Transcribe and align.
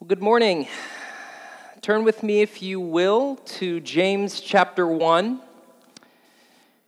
Well, 0.00 0.06
good 0.06 0.22
morning. 0.22 0.68
Turn 1.80 2.04
with 2.04 2.22
me, 2.22 2.40
if 2.40 2.62
you 2.62 2.78
will, 2.78 3.34
to 3.58 3.80
James 3.80 4.40
chapter 4.40 4.86
1. 4.86 5.40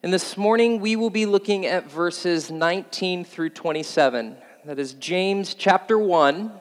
And 0.04 0.12
this 0.12 0.36
morning 0.36 0.80
we 0.80 0.94
will 0.94 1.10
be 1.10 1.26
looking 1.26 1.66
at 1.66 1.90
verses 1.90 2.52
19 2.52 3.24
through 3.24 3.50
27. 3.50 4.36
That 4.64 4.78
is 4.78 4.92
James 4.94 5.54
chapter 5.54 5.98
1, 5.98 6.52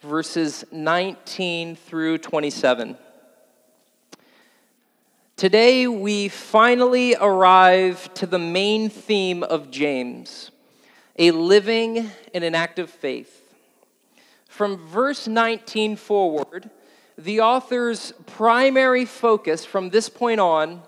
verses 0.00 0.64
19 0.72 1.76
through 1.76 2.16
27. 2.16 2.96
Today 5.36 5.86
we 5.88 6.28
finally 6.28 7.16
arrive 7.20 8.14
to 8.14 8.24
the 8.24 8.38
main 8.38 8.88
theme 8.88 9.42
of 9.42 9.70
James 9.70 10.50
a 11.18 11.32
living 11.32 12.10
and 12.32 12.42
an 12.42 12.54
active 12.54 12.88
faith. 12.88 13.41
From 14.52 14.76
verse 14.76 15.26
19 15.26 15.96
forward, 15.96 16.68
the 17.16 17.40
author's 17.40 18.12
primary 18.26 19.06
focus 19.06 19.64
from 19.64 19.88
this 19.88 20.10
point 20.10 20.40
on 20.40 20.82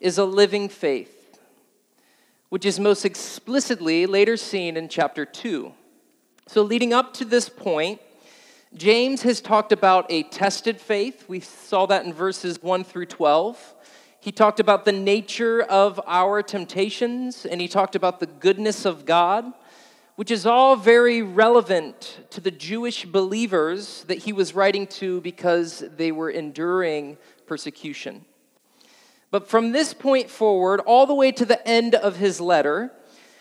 is 0.00 0.18
a 0.18 0.26
living 0.26 0.68
faith, 0.68 1.38
which 2.50 2.66
is 2.66 2.78
most 2.78 3.06
explicitly 3.06 4.04
later 4.04 4.36
seen 4.36 4.76
in 4.76 4.90
chapter 4.90 5.24
2. 5.24 5.72
So, 6.46 6.60
leading 6.60 6.92
up 6.92 7.14
to 7.14 7.24
this 7.24 7.48
point, 7.48 8.02
James 8.74 9.22
has 9.22 9.40
talked 9.40 9.72
about 9.72 10.04
a 10.10 10.24
tested 10.24 10.78
faith. 10.78 11.24
We 11.26 11.40
saw 11.40 11.86
that 11.86 12.04
in 12.04 12.12
verses 12.12 12.62
1 12.62 12.84
through 12.84 13.06
12. 13.06 13.74
He 14.20 14.30
talked 14.30 14.60
about 14.60 14.84
the 14.84 14.92
nature 14.92 15.62
of 15.62 15.98
our 16.06 16.42
temptations, 16.42 17.46
and 17.46 17.62
he 17.62 17.66
talked 17.66 17.96
about 17.96 18.20
the 18.20 18.26
goodness 18.26 18.84
of 18.84 19.06
God 19.06 19.54
which 20.20 20.30
is 20.30 20.44
all 20.44 20.76
very 20.76 21.22
relevant 21.22 22.20
to 22.28 22.42
the 22.42 22.50
Jewish 22.50 23.06
believers 23.06 24.04
that 24.04 24.18
he 24.18 24.34
was 24.34 24.54
writing 24.54 24.86
to 24.86 25.18
because 25.22 25.82
they 25.96 26.12
were 26.12 26.28
enduring 26.28 27.16
persecution. 27.46 28.26
But 29.30 29.48
from 29.48 29.72
this 29.72 29.94
point 29.94 30.28
forward, 30.28 30.80
all 30.80 31.06
the 31.06 31.14
way 31.14 31.32
to 31.32 31.46
the 31.46 31.66
end 31.66 31.94
of 31.94 32.16
his 32.16 32.38
letter, 32.38 32.92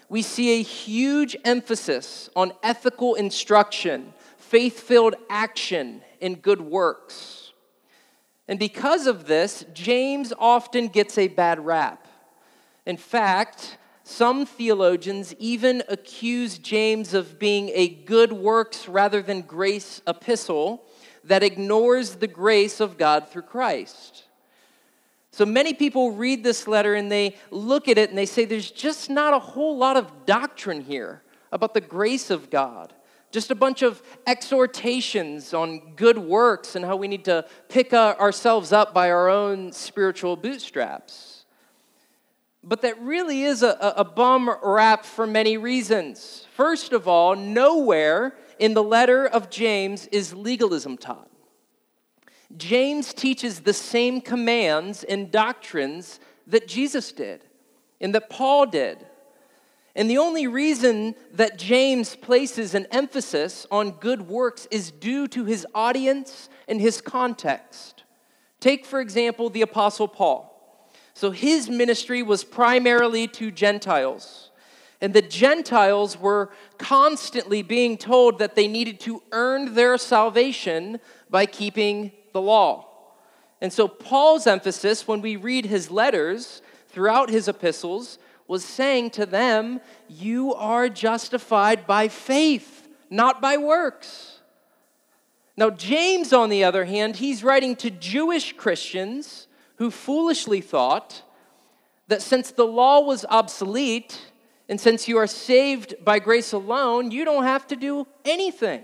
we 0.08 0.22
see 0.22 0.58
a 0.58 0.64
huge 0.64 1.36
emphasis 1.44 2.30
on 2.34 2.54
ethical 2.64 3.16
instruction, 3.16 4.14
faith 4.38 4.80
filled 4.80 5.16
action, 5.30 6.02
and 6.22 6.42
good 6.42 6.62
works. 6.62 7.52
And 8.48 8.58
because 8.58 9.06
of 9.06 9.26
this, 9.26 9.66
James 9.74 10.32
often 10.40 10.88
gets 10.88 11.18
a 11.18 11.28
bad 11.28 11.60
rap. 11.60 12.08
In 12.86 12.96
fact, 12.96 13.78
some 14.10 14.46
theologians 14.46 15.36
even 15.38 15.84
accuse 15.88 16.58
James 16.58 17.14
of 17.14 17.38
being 17.38 17.70
a 17.74 17.88
good 17.88 18.34
works 18.34 18.88
rather 18.88 19.22
than 19.22 19.42
grace 19.42 20.02
epistle 20.08 20.84
that 21.24 21.44
ignores 21.44 22.16
the 22.16 22.28
grace 22.28 22.80
of 22.80 22.98
God 22.98 23.30
through 23.30 23.44
Christ. 23.44 24.24
So 25.32 25.46
many 25.46 25.74
people 25.74 26.12
read 26.12 26.44
this 26.44 26.68
letter 26.68 26.96
and 26.96 27.12
they 27.12 27.36
look 27.52 27.88
at 27.88 27.98
it 27.98 28.10
and 28.10 28.18
they 28.18 28.26
say 28.26 28.46
there's 28.46 28.72
just 28.72 29.10
not 29.10 29.34
a 29.34 29.40
whole 29.40 29.78
lot 29.78 29.96
of 29.96 30.26
doctrine 30.26 30.82
here 30.82 31.22
about 31.52 31.74
the 31.74 31.82
grace 31.82 32.30
of 32.30 32.50
God. 32.50 32.94
Just 33.32 33.52
a 33.52 33.56
bunch 33.56 33.84
of 33.84 34.02
exhortations 34.26 35.54
on 35.54 35.94
good 35.96 36.18
works 36.18 36.76
and 36.76 36.84
how 36.84 36.96
we 36.96 37.08
need 37.08 37.26
to 37.26 37.46
pick 37.68 37.94
uh, 37.94 38.16
ourselves 38.20 38.72
up 38.72 38.92
by 38.92 39.12
our 39.12 39.30
own 39.30 39.72
spiritual 39.72 40.36
bootstraps. 40.36 41.39
But 42.70 42.84
that 42.84 43.02
really 43.02 43.42
is 43.42 43.64
a, 43.64 43.94
a 43.98 44.04
bum 44.04 44.56
rap 44.62 45.04
for 45.04 45.26
many 45.26 45.58
reasons. 45.58 46.46
First 46.54 46.94
of 46.94 47.08
all, 47.08 47.36
nowhere 47.36 48.36
in 48.60 48.76
the 48.76 48.84
letter 48.84 49.26
of 49.26 49.50
James 49.50 50.06
is 50.12 50.36
legalism 50.36 50.96
taught. 50.96 51.32
James 52.56 53.12
teaches 53.12 53.62
the 53.62 53.74
same 53.74 54.22
commands 54.22 55.04
and 55.04 55.32
doctrines 55.32 56.20
that 56.46 56.68
Jesus 56.68 57.12
did 57.12 57.42
and 58.00 58.14
that 58.14 58.30
Paul 58.30 58.68
did. 58.68 59.04
And 59.96 60.08
the 60.08 60.20
only 60.20 60.46
reason 60.46 61.16
that 61.34 61.58
James 61.58 62.16
places 62.16 62.76
an 62.76 62.86
emphasis 62.92 63.66
on 63.72 63.94
good 63.94 64.28
works 64.28 64.68
is 64.70 64.92
due 64.92 65.28
to 65.30 65.46
his 65.46 65.66
audience 65.74 66.50
and 66.68 66.80
his 66.80 67.02
context. 67.02 68.04
Take, 68.60 68.86
for 68.86 69.02
example, 69.02 69.50
the 69.50 69.64
Apostle 69.64 70.08
Paul. 70.08 70.50
So 71.20 71.32
his 71.32 71.70
ministry 71.70 72.24
was 72.24 72.46
primarily 72.46 73.28
to 73.28 73.52
Gentiles. 73.52 74.52
And 75.02 75.14
the 75.14 75.22
Gentiles 75.22 76.18
were 76.18 76.50
constantly 76.78 77.62
being 77.62 77.98
told 77.98 78.40
that 78.40 78.56
they 78.56 78.70
needed 78.70 79.02
to 79.02 79.22
earn 79.34 79.74
their 79.74 79.98
salvation 79.98 81.02
by 81.30 81.46
keeping 81.46 82.14
the 82.32 82.40
law. 82.40 82.88
And 83.60 83.74
so 83.74 83.86
Paul's 83.86 84.48
emphasis 84.48 85.10
when 85.10 85.20
we 85.20 85.36
read 85.36 85.66
his 85.66 85.92
letters 85.92 86.62
throughout 86.88 87.30
his 87.30 87.50
epistles 87.50 88.18
was 88.48 88.64
saying 88.64 89.10
to 89.10 89.26
them, 89.26 89.82
You 90.08 90.54
are 90.54 90.88
justified 90.88 91.86
by 91.86 92.08
faith, 92.08 92.88
not 93.10 93.42
by 93.42 93.58
works. 93.58 94.40
Now, 95.58 95.70
James, 95.70 96.32
on 96.32 96.48
the 96.48 96.64
other 96.64 96.86
hand, 96.86 97.18
he's 97.18 97.44
writing 97.44 97.76
to 97.76 97.90
Jewish 97.90 98.54
Christians 98.54 99.48
who 99.80 99.90
foolishly 99.90 100.60
thought 100.60 101.24
that 102.10 102.22
since 102.22 102.52
the 102.52 102.66
law 102.66 103.00
was 103.00 103.26
obsolete 103.30 104.20
and 104.68 104.80
since 104.80 105.08
you 105.08 105.18
are 105.18 105.26
saved 105.26 105.96
by 106.04 106.20
grace 106.20 106.52
alone, 106.52 107.12
you 107.12 107.24
don't 107.24 107.46
have 107.46 107.66
to 107.68 107.78
do 107.78 108.06
anything. 108.26 108.84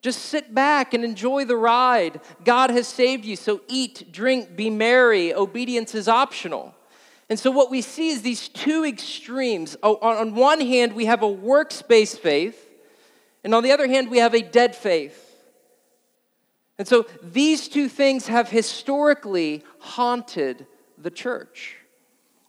Just 0.00 0.22
sit 0.22 0.54
back 0.54 0.94
and 0.94 1.04
enjoy 1.04 1.44
the 1.44 1.56
ride. 1.56 2.20
God 2.42 2.70
has 2.70 2.88
saved 2.88 3.26
you, 3.26 3.36
so 3.36 3.60
eat, 3.68 4.10
drink, 4.10 4.56
be 4.56 4.70
merry. 4.70 5.34
Obedience 5.34 5.94
is 5.94 6.08
optional. 6.08 6.74
And 7.28 7.38
so, 7.38 7.50
what 7.50 7.70
we 7.70 7.82
see 7.82 8.08
is 8.08 8.22
these 8.22 8.48
two 8.48 8.86
extremes. 8.86 9.76
Oh, 9.82 9.96
on 9.96 10.34
one 10.34 10.62
hand, 10.62 10.94
we 10.94 11.04
have 11.04 11.22
a 11.22 11.28
works 11.28 11.82
based 11.82 12.20
faith, 12.20 12.66
and 13.44 13.54
on 13.54 13.62
the 13.62 13.72
other 13.72 13.86
hand, 13.86 14.10
we 14.10 14.18
have 14.18 14.34
a 14.34 14.40
dead 14.40 14.74
faith. 14.74 15.27
And 16.78 16.86
so 16.86 17.06
these 17.22 17.68
two 17.68 17.88
things 17.88 18.28
have 18.28 18.50
historically 18.50 19.64
haunted 19.80 20.66
the 20.96 21.10
church. 21.10 21.76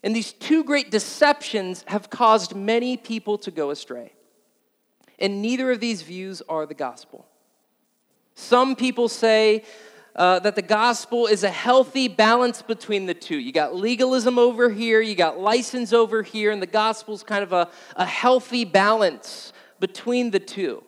And 0.04 0.16
these 0.16 0.32
two 0.32 0.64
great 0.64 0.92
deceptions 0.92 1.84
have 1.88 2.10
caused 2.10 2.56
many 2.56 2.96
people 2.96 3.38
to 3.40 3.52
go 3.52 3.72
astray. 3.72 4.14
And 5.18 5.42
neither 5.42 5.72
of 5.72 5.80
these 5.80 6.04
views 6.04 6.42
are 6.48 6.66
the 6.66 6.74
gospel. 6.74 7.26
Some 8.36 8.76
people 8.76 9.10
say 9.10 9.64
uh, 10.16 10.40
that 10.40 10.56
the 10.56 10.62
gospel 10.62 11.28
is 11.28 11.44
a 11.44 11.50
healthy 11.50 12.08
balance 12.08 12.62
between 12.62 13.06
the 13.06 13.14
two. 13.14 13.38
You 13.38 13.52
got 13.52 13.76
legalism 13.76 14.40
over 14.40 14.70
here, 14.70 15.02
you 15.02 15.16
got 15.16 15.40
license 15.40 15.92
over 15.92 16.24
here, 16.24 16.52
and 16.52 16.62
the 16.62 16.68
gospel 16.68 17.14
is 17.14 17.24
kind 17.24 17.44
of 17.44 17.52
a, 17.52 17.70
a 17.96 18.06
healthy 18.06 18.64
balance 18.64 19.52
between 19.80 20.32
the 20.32 20.40
two. 20.40 20.84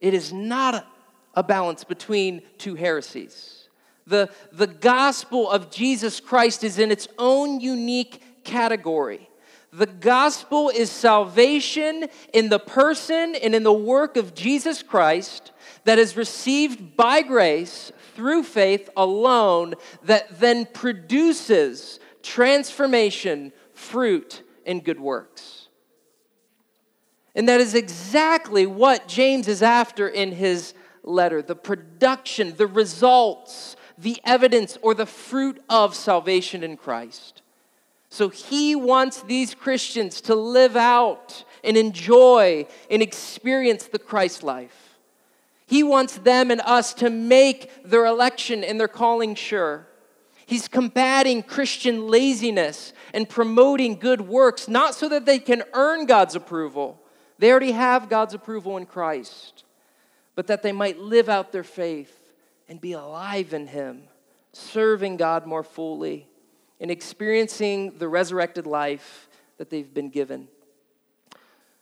It 0.00 0.12
is 0.12 0.32
not 0.32 0.86
a 1.34 1.42
balance 1.42 1.84
between 1.84 2.42
two 2.58 2.74
heresies. 2.74 3.68
The, 4.06 4.30
the 4.52 4.66
gospel 4.66 5.48
of 5.50 5.70
Jesus 5.70 6.20
Christ 6.20 6.64
is 6.64 6.78
in 6.78 6.90
its 6.90 7.06
own 7.18 7.60
unique 7.60 8.44
category. 8.44 9.28
The 9.72 9.86
gospel 9.86 10.68
is 10.68 10.90
salvation 10.90 12.08
in 12.32 12.48
the 12.48 12.58
person 12.58 13.36
and 13.36 13.54
in 13.54 13.62
the 13.62 13.72
work 13.72 14.16
of 14.16 14.34
Jesus 14.34 14.82
Christ 14.82 15.52
that 15.84 15.98
is 15.98 16.16
received 16.16 16.96
by 16.96 17.22
grace 17.22 17.92
through 18.14 18.42
faith 18.42 18.90
alone, 18.96 19.74
that 20.02 20.40
then 20.40 20.66
produces 20.66 22.00
transformation, 22.22 23.52
fruit, 23.72 24.42
and 24.66 24.84
good 24.84 25.00
works. 25.00 25.68
And 27.34 27.48
that 27.48 27.60
is 27.60 27.74
exactly 27.74 28.66
what 28.66 29.06
James 29.06 29.46
is 29.46 29.62
after 29.62 30.08
in 30.08 30.32
his 30.32 30.74
letter 31.02 31.42
the 31.42 31.56
production, 31.56 32.54
the 32.56 32.66
results, 32.66 33.76
the 33.96 34.20
evidence, 34.24 34.78
or 34.82 34.94
the 34.94 35.06
fruit 35.06 35.62
of 35.68 35.94
salvation 35.94 36.62
in 36.62 36.76
Christ. 36.76 37.42
So 38.08 38.28
he 38.28 38.74
wants 38.74 39.22
these 39.22 39.54
Christians 39.54 40.20
to 40.22 40.34
live 40.34 40.76
out 40.76 41.44
and 41.62 41.76
enjoy 41.76 42.66
and 42.90 43.02
experience 43.02 43.84
the 43.86 43.98
Christ 43.98 44.42
life. 44.42 44.98
He 45.66 45.84
wants 45.84 46.18
them 46.18 46.50
and 46.50 46.60
us 46.62 46.92
to 46.94 47.10
make 47.10 47.70
their 47.84 48.06
election 48.06 48.64
and 48.64 48.80
their 48.80 48.88
calling 48.88 49.36
sure. 49.36 49.86
He's 50.44 50.66
combating 50.66 51.44
Christian 51.44 52.08
laziness 52.08 52.92
and 53.14 53.28
promoting 53.28 53.96
good 53.96 54.22
works, 54.22 54.66
not 54.66 54.96
so 54.96 55.08
that 55.08 55.24
they 55.24 55.38
can 55.38 55.62
earn 55.72 56.06
God's 56.06 56.34
approval. 56.34 57.00
They 57.38 57.52
already 57.52 57.70
have 57.70 58.08
God's 58.08 58.34
approval 58.34 58.76
in 58.76 58.86
Christ 58.86 59.62
but 60.40 60.46
that 60.46 60.62
they 60.62 60.72
might 60.72 60.98
live 60.98 61.28
out 61.28 61.52
their 61.52 61.62
faith 61.62 62.32
and 62.66 62.80
be 62.80 62.92
alive 62.92 63.52
in 63.52 63.66
Him, 63.66 64.04
serving 64.54 65.18
God 65.18 65.44
more 65.44 65.62
fully 65.62 66.26
and 66.80 66.90
experiencing 66.90 67.98
the 67.98 68.08
resurrected 68.08 68.66
life 68.66 69.28
that 69.58 69.68
they've 69.68 69.92
been 69.92 70.08
given. 70.08 70.48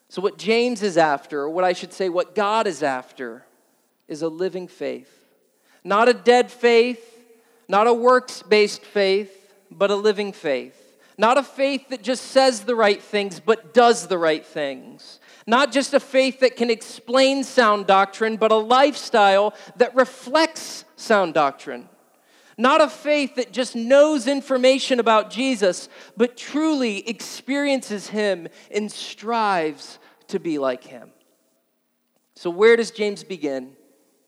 So, 0.08 0.20
what 0.20 0.38
James 0.38 0.82
is 0.82 0.96
after, 0.96 1.43
or 1.43 1.50
what 1.50 1.62
I 1.62 1.72
should 1.72 1.93
say, 1.93 2.08
what 2.08 2.34
God 2.34 2.66
is 2.66 2.82
after, 2.82 3.44
is 4.08 4.22
a 4.22 4.28
living 4.28 4.66
faith. 4.66 5.28
Not 5.84 6.08
a 6.08 6.12
dead 6.12 6.50
faith, 6.50 7.28
not 7.69 7.87
a 7.87 7.94
works 7.94 8.43
based 8.43 8.82
faith, 8.82 9.55
but 9.70 9.93
a 9.93 9.94
living 9.94 10.32
faith. 10.32 10.99
Not 11.16 11.38
a 11.38 11.44
faith 11.44 11.90
that 11.90 12.02
just 12.02 12.25
says 12.25 12.62
the 12.62 12.75
right 12.75 13.00
things, 13.00 13.38
but 13.38 13.72
does 13.72 14.08
the 14.08 14.19
right 14.19 14.44
things. 14.44 15.18
Not 15.49 15.73
just 15.73 15.95
a 15.95 16.00
faith 16.00 16.41
that 16.41 16.56
can 16.56 16.69
explain 16.69 17.43
sound 17.43 17.87
doctrine, 17.87 18.37
but 18.37 18.53
a 18.53 18.56
lifestyle 18.56 19.55
that 19.77 19.95
reflects 19.95 20.85
sound 20.97 21.33
doctrine. 21.33 21.89
Not 22.59 22.83
a 22.83 22.89
faith 22.91 23.37
that 23.37 23.50
just 23.50 23.75
knows 23.75 24.27
information 24.27 25.00
about 25.00 25.31
Jesus, 25.31 25.89
but 26.19 26.37
truly 26.37 27.09
experiences 27.09 28.09
him 28.09 28.49
and 28.71 28.93
strives 28.93 29.99
to 30.27 30.39
be 30.39 30.59
like 30.59 30.85
him. 30.85 31.12
So, 32.35 32.51
where 32.51 32.77
does 32.77 32.91
James 32.91 33.25
begin? 33.25 33.75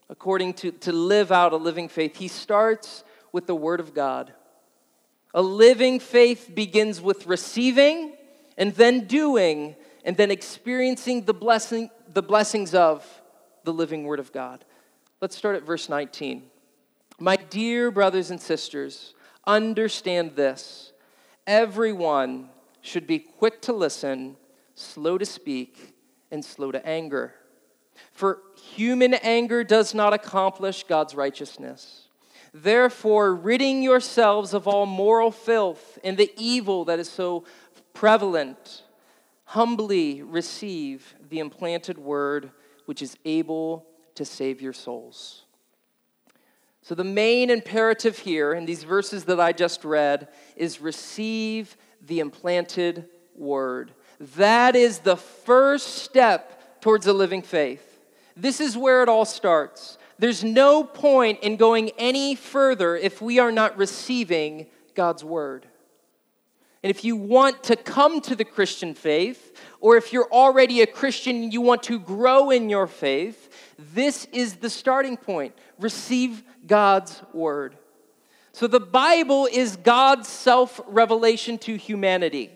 According 0.08 0.54
to, 0.54 0.70
to 0.70 0.90
live 0.90 1.30
out 1.30 1.52
a 1.52 1.56
living 1.56 1.90
faith, 1.90 2.16
he 2.16 2.28
starts 2.28 3.04
with 3.30 3.46
the 3.46 3.54
Word 3.54 3.80
of 3.80 3.92
God. 3.92 4.32
A 5.34 5.42
living 5.42 6.00
faith 6.00 6.50
begins 6.54 6.98
with 6.98 7.26
receiving 7.26 8.14
and 8.56 8.74
then 8.74 9.06
doing 9.06 9.76
and 10.04 10.16
then 10.16 10.30
experiencing 10.30 11.24
the, 11.24 11.34
blessing, 11.34 11.90
the 12.12 12.22
blessings 12.22 12.74
of 12.74 13.06
the 13.64 13.72
living 13.72 14.04
Word 14.04 14.18
of 14.18 14.32
God. 14.32 14.64
Let's 15.20 15.36
start 15.36 15.56
at 15.56 15.64
verse 15.64 15.88
19. 15.88 16.44
My 17.18 17.36
dear 17.36 17.90
brothers 17.90 18.30
and 18.30 18.40
sisters, 18.40 19.14
understand 19.46 20.36
this. 20.36 20.92
Everyone 21.46 22.48
should 22.80 23.06
be 23.06 23.18
quick 23.18 23.60
to 23.62 23.72
listen, 23.72 24.36
slow 24.74 25.18
to 25.18 25.26
speak, 25.26 25.94
and 26.30 26.44
slow 26.44 26.72
to 26.72 26.84
anger. 26.86 27.34
For 28.12 28.40
human 28.74 29.14
anger 29.14 29.64
does 29.64 29.94
not 29.94 30.14
accomplish 30.14 30.84
God's 30.84 31.14
righteousness. 31.14 32.08
Therefore, 32.52 33.34
ridding 33.34 33.82
yourselves 33.82 34.54
of 34.54 34.66
all 34.66 34.86
moral 34.86 35.30
filth 35.30 35.98
and 36.02 36.16
the 36.16 36.32
evil 36.36 36.84
that 36.86 36.98
is 36.98 37.08
so 37.08 37.44
prevalent, 37.92 38.82
humbly 39.50 40.22
receive 40.22 41.16
the 41.28 41.40
implanted 41.40 41.98
word 41.98 42.52
which 42.86 43.02
is 43.02 43.16
able 43.24 43.84
to 44.14 44.24
save 44.24 44.62
your 44.62 44.72
souls. 44.72 45.42
So, 46.82 46.94
the 46.94 47.02
main 47.02 47.50
imperative 47.50 48.16
here 48.18 48.52
in 48.52 48.64
these 48.64 48.84
verses 48.84 49.24
that 49.24 49.40
I 49.40 49.50
just 49.50 49.84
read 49.84 50.28
is 50.54 50.80
receive 50.80 51.76
the 52.00 52.20
implanted 52.20 53.06
word. 53.34 53.92
That 54.36 54.76
is 54.76 55.00
the 55.00 55.16
first 55.16 55.96
step 55.98 56.80
towards 56.80 57.08
a 57.08 57.12
living 57.12 57.42
faith. 57.42 58.00
This 58.36 58.60
is 58.60 58.76
where 58.76 59.02
it 59.02 59.08
all 59.08 59.24
starts. 59.24 59.98
There's 60.20 60.44
no 60.44 60.84
point 60.84 61.40
in 61.42 61.56
going 61.56 61.90
any 61.98 62.36
further 62.36 62.96
if 62.96 63.20
we 63.20 63.40
are 63.40 63.52
not 63.52 63.76
receiving 63.76 64.66
God's 64.94 65.24
word. 65.24 65.66
And 66.82 66.90
if 66.90 67.04
you 67.04 67.14
want 67.14 67.62
to 67.64 67.76
come 67.76 68.20
to 68.22 68.34
the 68.34 68.44
Christian 68.44 68.94
faith, 68.94 69.60
or 69.80 69.96
if 69.96 70.12
you're 70.12 70.30
already 70.32 70.80
a 70.80 70.86
Christian 70.86 71.36
and 71.42 71.52
you 71.52 71.60
want 71.60 71.82
to 71.84 71.98
grow 71.98 72.50
in 72.50 72.70
your 72.70 72.86
faith, 72.86 73.74
this 73.78 74.26
is 74.32 74.56
the 74.56 74.70
starting 74.70 75.16
point. 75.18 75.54
Receive 75.78 76.42
God's 76.66 77.22
word. 77.34 77.76
So 78.52 78.66
the 78.66 78.80
Bible 78.80 79.46
is 79.50 79.76
God's 79.76 80.28
self 80.28 80.80
revelation 80.86 81.58
to 81.58 81.76
humanity. 81.76 82.50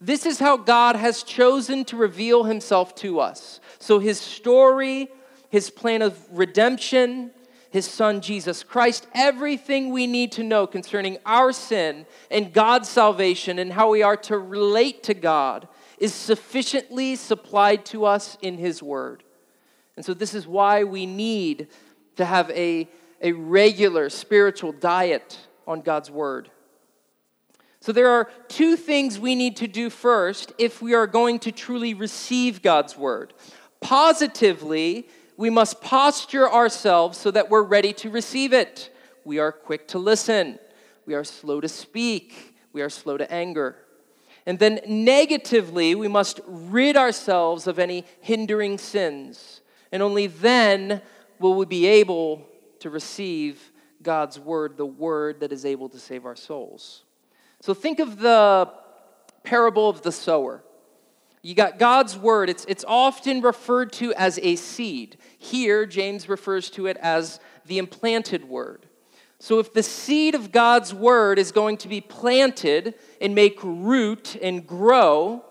This 0.00 0.26
is 0.26 0.38
how 0.38 0.56
God 0.56 0.96
has 0.96 1.22
chosen 1.22 1.84
to 1.86 1.96
reveal 1.96 2.44
himself 2.44 2.94
to 2.96 3.20
us. 3.20 3.60
So 3.78 3.98
his 3.98 4.20
story, 4.20 5.08
his 5.48 5.70
plan 5.70 6.02
of 6.02 6.18
redemption, 6.30 7.30
his 7.72 7.86
son 7.86 8.20
Jesus 8.20 8.62
Christ, 8.62 9.06
everything 9.14 9.90
we 9.90 10.06
need 10.06 10.30
to 10.32 10.42
know 10.42 10.66
concerning 10.66 11.16
our 11.24 11.52
sin 11.52 12.04
and 12.30 12.52
God's 12.52 12.90
salvation 12.90 13.58
and 13.58 13.72
how 13.72 13.88
we 13.88 14.02
are 14.02 14.16
to 14.18 14.36
relate 14.36 15.02
to 15.04 15.14
God 15.14 15.66
is 15.96 16.12
sufficiently 16.12 17.16
supplied 17.16 17.86
to 17.86 18.04
us 18.04 18.36
in 18.42 18.58
his 18.58 18.82
word. 18.82 19.22
And 19.96 20.04
so, 20.04 20.12
this 20.12 20.34
is 20.34 20.46
why 20.46 20.84
we 20.84 21.06
need 21.06 21.68
to 22.16 22.26
have 22.26 22.50
a, 22.50 22.90
a 23.22 23.32
regular 23.32 24.10
spiritual 24.10 24.72
diet 24.72 25.38
on 25.66 25.80
God's 25.80 26.10
word. 26.10 26.50
So, 27.80 27.90
there 27.92 28.10
are 28.10 28.30
two 28.48 28.76
things 28.76 29.18
we 29.18 29.34
need 29.34 29.56
to 29.56 29.66
do 29.66 29.88
first 29.88 30.52
if 30.58 30.82
we 30.82 30.92
are 30.92 31.06
going 31.06 31.38
to 31.40 31.52
truly 31.52 31.94
receive 31.94 32.60
God's 32.60 32.98
word. 32.98 33.32
Positively, 33.80 35.08
we 35.36 35.50
must 35.50 35.80
posture 35.80 36.50
ourselves 36.50 37.18
so 37.18 37.30
that 37.30 37.50
we're 37.50 37.62
ready 37.62 37.92
to 37.94 38.10
receive 38.10 38.52
it. 38.52 38.90
We 39.24 39.38
are 39.38 39.52
quick 39.52 39.88
to 39.88 39.98
listen, 39.98 40.58
we 41.06 41.14
are 41.14 41.24
slow 41.24 41.60
to 41.60 41.68
speak, 41.68 42.54
we 42.72 42.82
are 42.82 42.90
slow 42.90 43.16
to 43.16 43.30
anger. 43.32 43.76
And 44.44 44.58
then 44.58 44.80
negatively, 44.86 45.94
we 45.94 46.08
must 46.08 46.40
rid 46.46 46.96
ourselves 46.96 47.66
of 47.66 47.78
any 47.78 48.04
hindering 48.20 48.76
sins. 48.78 49.60
And 49.92 50.02
only 50.02 50.26
then 50.26 51.00
will 51.38 51.54
we 51.54 51.66
be 51.66 51.86
able 51.86 52.46
to 52.80 52.90
receive 52.90 53.70
God's 54.02 54.40
word, 54.40 54.76
the 54.76 54.86
word 54.86 55.40
that 55.40 55.52
is 55.52 55.64
able 55.64 55.88
to 55.90 55.98
save 55.98 56.26
our 56.26 56.34
souls. 56.34 57.02
So 57.60 57.74
think 57.74 58.00
of 58.00 58.18
the 58.18 58.68
parable 59.44 59.88
of 59.88 60.02
the 60.02 60.10
sower. 60.10 60.64
You 61.42 61.56
got 61.56 61.78
God's 61.78 62.16
word. 62.16 62.48
It's, 62.48 62.64
it's 62.66 62.84
often 62.86 63.40
referred 63.40 63.92
to 63.94 64.14
as 64.14 64.38
a 64.42 64.54
seed. 64.54 65.16
Here, 65.38 65.86
James 65.86 66.28
refers 66.28 66.70
to 66.70 66.86
it 66.86 66.96
as 66.98 67.40
the 67.66 67.78
implanted 67.78 68.48
word. 68.48 68.86
So, 69.40 69.58
if 69.58 69.74
the 69.74 69.82
seed 69.82 70.36
of 70.36 70.52
God's 70.52 70.94
word 70.94 71.36
is 71.40 71.50
going 71.50 71.78
to 71.78 71.88
be 71.88 72.00
planted 72.00 72.94
and 73.20 73.34
make 73.34 73.58
root 73.60 74.36
and 74.40 74.64
grow, 74.64 75.44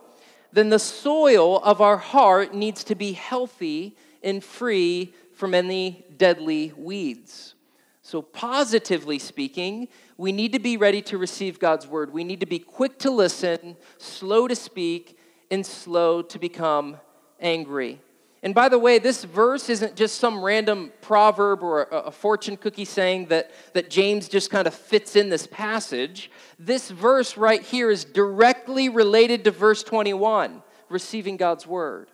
then 0.53 0.69
the 0.69 0.79
soil 0.79 1.59
of 1.59 1.81
our 1.81 1.97
heart 1.97 2.53
needs 2.53 2.85
to 2.85 2.95
be 2.95 3.11
healthy 3.11 3.97
and 4.23 4.41
free 4.41 5.13
from 5.33 5.53
any 5.53 6.05
deadly 6.15 6.71
weeds. 6.77 7.55
So, 8.01 8.21
positively 8.21 9.19
speaking, 9.19 9.89
we 10.15 10.31
need 10.31 10.53
to 10.53 10.59
be 10.59 10.77
ready 10.77 11.01
to 11.03 11.17
receive 11.17 11.59
God's 11.59 11.85
word. 11.85 12.13
We 12.13 12.23
need 12.23 12.39
to 12.39 12.45
be 12.45 12.59
quick 12.59 12.97
to 12.99 13.11
listen, 13.11 13.75
slow 13.97 14.47
to 14.47 14.55
speak, 14.55 15.17
and 15.51 15.65
slow 15.65 16.21
to 16.21 16.39
become 16.39 16.97
angry. 17.39 17.99
And 18.43 18.55
by 18.55 18.69
the 18.69 18.79
way, 18.79 18.97
this 18.97 19.23
verse 19.23 19.69
isn't 19.69 19.95
just 19.95 20.15
some 20.15 20.43
random 20.43 20.91
proverb 21.01 21.61
or 21.61 21.83
a, 21.91 22.09
fortune 22.09 22.57
cookie 22.57 22.85
saying 22.85 23.27
that, 23.27 23.51
that 23.73 23.91
James 23.91 24.27
just 24.27 24.49
kind 24.49 24.65
of 24.65 24.73
fits 24.73 25.15
in 25.15 25.29
this 25.29 25.45
passage. 25.45 26.31
This 26.57 26.89
verse 26.89 27.37
right 27.37 27.61
here 27.61 27.91
is 27.91 28.03
directly 28.03 28.89
related 28.89 29.43
to 29.43 29.51
verse 29.51 29.83
21, 29.83 30.63
receiving 30.89 31.37
God's 31.37 31.67
word. 31.67 32.09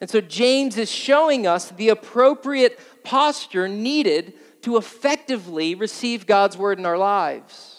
And 0.00 0.08
so 0.08 0.20
James 0.20 0.76
is 0.76 0.90
showing 0.90 1.44
us 1.46 1.70
the 1.70 1.88
appropriate 1.88 2.78
posture 3.02 3.66
needed 3.66 4.34
to 4.62 4.76
effectively 4.76 5.74
receive 5.74 6.26
God's 6.26 6.56
word 6.56 6.78
in 6.78 6.86
our 6.86 6.98
lives. 6.98 7.73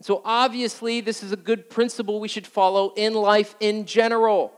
So, 0.00 0.22
obviously, 0.24 1.00
this 1.00 1.22
is 1.22 1.32
a 1.32 1.36
good 1.36 1.68
principle 1.68 2.20
we 2.20 2.28
should 2.28 2.46
follow 2.46 2.92
in 2.96 3.14
life 3.14 3.56
in 3.58 3.84
general. 3.84 4.52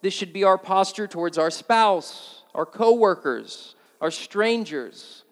This 0.00 0.14
should 0.14 0.32
be 0.32 0.44
our 0.44 0.56
posture 0.56 1.06
towards 1.06 1.36
our 1.36 1.50
spouse, 1.50 2.42
our 2.54 2.64
coworkers, 2.64 3.74
our 4.00 4.10
strangers. 4.10 5.24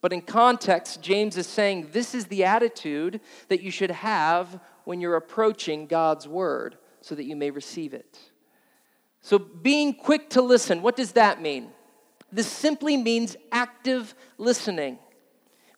But 0.00 0.12
in 0.12 0.22
context, 0.22 1.02
James 1.02 1.36
is 1.36 1.46
saying 1.46 1.90
this 1.92 2.14
is 2.14 2.26
the 2.26 2.44
attitude 2.44 3.20
that 3.48 3.62
you 3.62 3.70
should 3.70 3.90
have 3.90 4.60
when 4.84 5.00
you're 5.00 5.16
approaching 5.16 5.86
God's 5.86 6.26
word 6.26 6.76
so 7.02 7.14
that 7.14 7.24
you 7.24 7.36
may 7.36 7.50
receive 7.50 7.94
it. 7.94 8.18
So, 9.20 9.38
being 9.38 9.94
quick 9.94 10.30
to 10.30 10.42
listen, 10.42 10.82
what 10.82 10.96
does 10.96 11.12
that 11.12 11.40
mean? 11.40 11.68
This 12.32 12.46
simply 12.46 12.96
means 12.96 13.36
active 13.52 14.14
listening. 14.38 14.98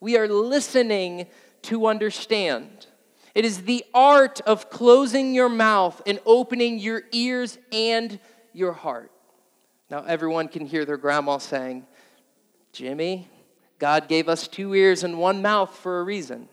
We 0.00 0.16
are 0.16 0.28
listening 0.28 1.26
to 1.62 1.86
understand. 1.86 2.86
It 3.34 3.44
is 3.44 3.62
the 3.62 3.84
art 3.92 4.40
of 4.42 4.70
closing 4.70 5.34
your 5.34 5.48
mouth 5.48 6.00
and 6.06 6.20
opening 6.24 6.78
your 6.78 7.02
ears 7.12 7.58
and 7.72 8.20
your 8.52 8.72
heart. 8.72 9.10
Now, 9.90 10.04
everyone 10.04 10.48
can 10.48 10.66
hear 10.66 10.84
their 10.84 10.96
grandma 10.96 11.38
saying, 11.38 11.86
Jimmy, 12.72 13.28
God 13.78 14.08
gave 14.08 14.28
us 14.28 14.48
two 14.48 14.74
ears 14.74 15.02
and 15.02 15.18
one 15.18 15.42
mouth 15.42 15.76
for 15.76 16.00
a 16.00 16.04
reason. 16.04 16.48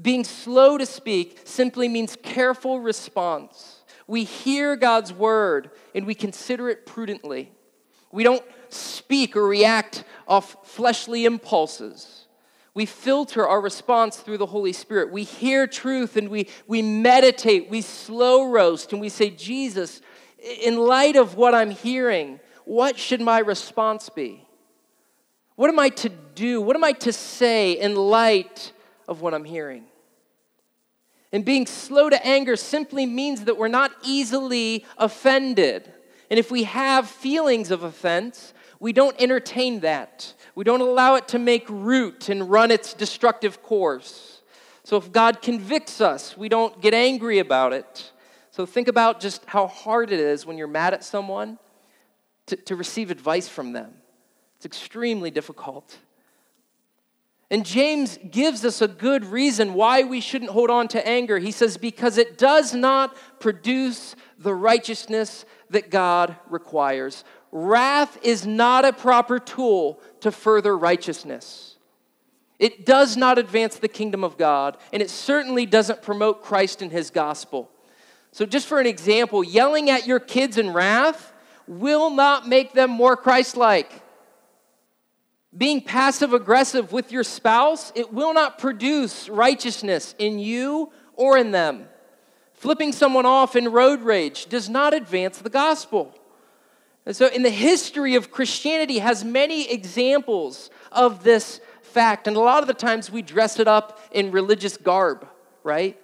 Being 0.00 0.24
slow 0.24 0.78
to 0.78 0.86
speak 0.86 1.40
simply 1.44 1.88
means 1.88 2.16
careful 2.22 2.80
response. 2.80 3.82
We 4.06 4.24
hear 4.24 4.76
God's 4.76 5.12
word 5.12 5.70
and 5.94 6.06
we 6.06 6.14
consider 6.14 6.68
it 6.68 6.86
prudently. 6.86 7.52
We 8.10 8.24
don't 8.24 8.44
speak 8.70 9.36
or 9.36 9.46
react 9.46 10.04
off 10.26 10.56
fleshly 10.66 11.24
impulses. 11.24 12.17
We 12.78 12.86
filter 12.86 13.44
our 13.44 13.60
response 13.60 14.18
through 14.18 14.38
the 14.38 14.46
Holy 14.46 14.72
Spirit. 14.72 15.10
We 15.10 15.24
hear 15.24 15.66
truth 15.66 16.16
and 16.16 16.28
we, 16.28 16.46
we 16.68 16.80
meditate, 16.80 17.68
we 17.68 17.80
slow 17.80 18.52
roast, 18.52 18.92
and 18.92 19.00
we 19.00 19.08
say, 19.08 19.30
Jesus, 19.30 20.00
in 20.62 20.76
light 20.76 21.16
of 21.16 21.34
what 21.34 21.56
I'm 21.56 21.72
hearing, 21.72 22.38
what 22.66 22.96
should 22.96 23.20
my 23.20 23.40
response 23.40 24.08
be? 24.10 24.46
What 25.56 25.70
am 25.70 25.80
I 25.80 25.88
to 25.88 26.08
do? 26.08 26.60
What 26.60 26.76
am 26.76 26.84
I 26.84 26.92
to 26.92 27.12
say 27.12 27.72
in 27.72 27.96
light 27.96 28.72
of 29.08 29.22
what 29.22 29.34
I'm 29.34 29.42
hearing? 29.42 29.86
And 31.32 31.44
being 31.44 31.66
slow 31.66 32.08
to 32.08 32.24
anger 32.24 32.54
simply 32.54 33.06
means 33.06 33.46
that 33.46 33.58
we're 33.58 33.66
not 33.66 33.90
easily 34.04 34.84
offended. 34.96 35.92
And 36.30 36.38
if 36.38 36.52
we 36.52 36.62
have 36.62 37.08
feelings 37.08 37.72
of 37.72 37.82
offense, 37.82 38.54
we 38.80 38.92
don't 38.92 39.16
entertain 39.20 39.80
that. 39.80 40.32
We 40.54 40.64
don't 40.64 40.80
allow 40.80 41.16
it 41.16 41.28
to 41.28 41.38
make 41.38 41.66
root 41.68 42.28
and 42.28 42.50
run 42.50 42.70
its 42.70 42.94
destructive 42.94 43.62
course. 43.62 44.42
So 44.84 44.96
if 44.96 45.12
God 45.12 45.42
convicts 45.42 46.00
us, 46.00 46.36
we 46.36 46.48
don't 46.48 46.80
get 46.80 46.94
angry 46.94 47.40
about 47.40 47.72
it. 47.72 48.12
So 48.50 48.66
think 48.66 48.88
about 48.88 49.20
just 49.20 49.44
how 49.46 49.66
hard 49.66 50.10
it 50.10 50.20
is 50.20 50.46
when 50.46 50.58
you're 50.58 50.66
mad 50.66 50.94
at 50.94 51.04
someone 51.04 51.58
to, 52.46 52.56
to 52.56 52.76
receive 52.76 53.10
advice 53.10 53.48
from 53.48 53.72
them. 53.72 53.92
It's 54.56 54.66
extremely 54.66 55.30
difficult. 55.30 55.98
And 57.50 57.64
James 57.64 58.18
gives 58.30 58.64
us 58.64 58.82
a 58.82 58.88
good 58.88 59.24
reason 59.24 59.74
why 59.74 60.02
we 60.02 60.20
shouldn't 60.20 60.50
hold 60.50 60.70
on 60.70 60.88
to 60.88 61.06
anger. 61.06 61.38
He 61.38 61.50
says, 61.50 61.76
because 61.76 62.18
it 62.18 62.36
does 62.36 62.74
not 62.74 63.16
produce 63.40 64.16
the 64.38 64.54
righteousness 64.54 65.44
that 65.70 65.90
God 65.90 66.36
requires. 66.48 67.24
Wrath 67.50 68.18
is 68.22 68.46
not 68.46 68.84
a 68.84 68.92
proper 68.92 69.38
tool 69.38 70.00
to 70.20 70.30
further 70.30 70.76
righteousness. 70.76 71.76
It 72.58 72.84
does 72.84 73.16
not 73.16 73.38
advance 73.38 73.76
the 73.76 73.88
kingdom 73.88 74.24
of 74.24 74.36
God, 74.36 74.76
and 74.92 75.00
it 75.00 75.10
certainly 75.10 75.64
doesn't 75.64 76.02
promote 76.02 76.42
Christ 76.42 76.82
and 76.82 76.90
his 76.90 77.10
gospel. 77.10 77.70
So, 78.32 78.44
just 78.44 78.66
for 78.66 78.80
an 78.80 78.86
example, 78.86 79.44
yelling 79.44 79.90
at 79.90 80.06
your 80.06 80.20
kids 80.20 80.58
in 80.58 80.72
wrath 80.72 81.32
will 81.66 82.10
not 82.10 82.48
make 82.48 82.72
them 82.72 82.90
more 82.90 83.16
Christ 83.16 83.56
like. 83.56 84.02
Being 85.56 85.80
passive 85.80 86.32
aggressive 86.32 86.92
with 86.92 87.10
your 87.10 87.24
spouse, 87.24 87.92
it 87.94 88.12
will 88.12 88.34
not 88.34 88.58
produce 88.58 89.28
righteousness 89.28 90.14
in 90.18 90.38
you 90.38 90.92
or 91.14 91.38
in 91.38 91.52
them. 91.52 91.88
Flipping 92.54 92.92
someone 92.92 93.24
off 93.24 93.56
in 93.56 93.70
road 93.70 94.02
rage 94.02 94.46
does 94.46 94.68
not 94.68 94.92
advance 94.92 95.38
the 95.38 95.50
gospel. 95.50 96.14
And 97.06 97.16
so, 97.16 97.26
in 97.28 97.42
the 97.42 97.50
history 97.50 98.14
of 98.14 98.30
Christianity, 98.30 98.98
has 98.98 99.24
many 99.24 99.70
examples 99.70 100.70
of 100.92 101.24
this 101.24 101.60
fact. 101.82 102.26
And 102.26 102.36
a 102.36 102.40
lot 102.40 102.62
of 102.62 102.66
the 102.66 102.74
times 102.74 103.10
we 103.10 103.22
dress 103.22 103.58
it 103.58 103.66
up 103.66 104.00
in 104.10 104.30
religious 104.30 104.76
garb, 104.76 105.26
right? 105.62 105.98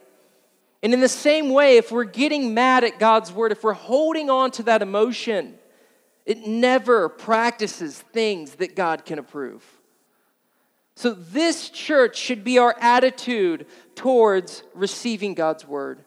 And 0.83 0.93
in 0.93 1.01
the 1.01 1.09
same 1.09 1.51
way, 1.51 1.77
if 1.77 1.91
we're 1.91 2.05
getting 2.05 2.53
mad 2.53 2.85
at 2.85 2.99
God's 2.99 3.33
word, 3.33 3.53
if 3.53 3.65
we're 3.65 3.73
holding 3.73 4.29
on 4.29 4.51
to 4.53 4.63
that 4.65 4.83
emotion, 4.83 5.59
it 6.27 6.47
never 6.47 7.09
practices 7.09 7.99
things 7.99 8.57
that 8.57 8.77
God 8.77 9.05
can 9.05 9.19
approve. 9.19 9.65
So, 10.97 11.13
this 11.13 11.71
church 11.71 12.17
should 12.17 12.45
be 12.45 12.59
our 12.59 12.77
attitude 12.81 13.67
towards 13.95 14.63
receiving 14.75 15.35
God's 15.35 15.67
word. 15.67 16.05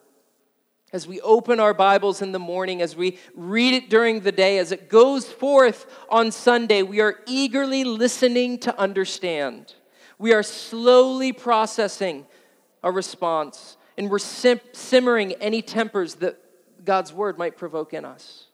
As 0.93 1.05
we 1.05 1.19
open 1.19 1.59
our 1.59 1.73
Bibles 1.73 2.21
in 2.21 2.31
the 2.31 2.39
morning, 2.39 2.81
as 2.81 2.95
we 2.95 3.17
read 3.35 3.73
it 3.73 3.89
during 3.89 4.21
the 4.21 4.31
day, 4.31 4.57
as 4.57 4.71
it 4.71 4.87
goes 4.87 5.27
forth 5.27 5.85
on 6.09 6.31
Sunday, 6.31 6.81
we 6.81 7.01
are 7.01 7.19
eagerly 7.27 7.83
listening 7.83 8.57
to 8.59 8.79
understand. 8.79 9.73
We 10.17 10.33
are 10.33 10.43
slowly 10.43 11.33
processing 11.33 12.25
a 12.83 12.91
response, 12.91 13.75
and 13.97 14.09
we're 14.09 14.19
sim- 14.19 14.61
simmering 14.71 15.33
any 15.33 15.61
tempers 15.61 16.15
that 16.15 16.39
God's 16.85 17.11
word 17.11 17.37
might 17.37 17.57
provoke 17.57 17.93
in 17.93 18.05
us. 18.05 18.45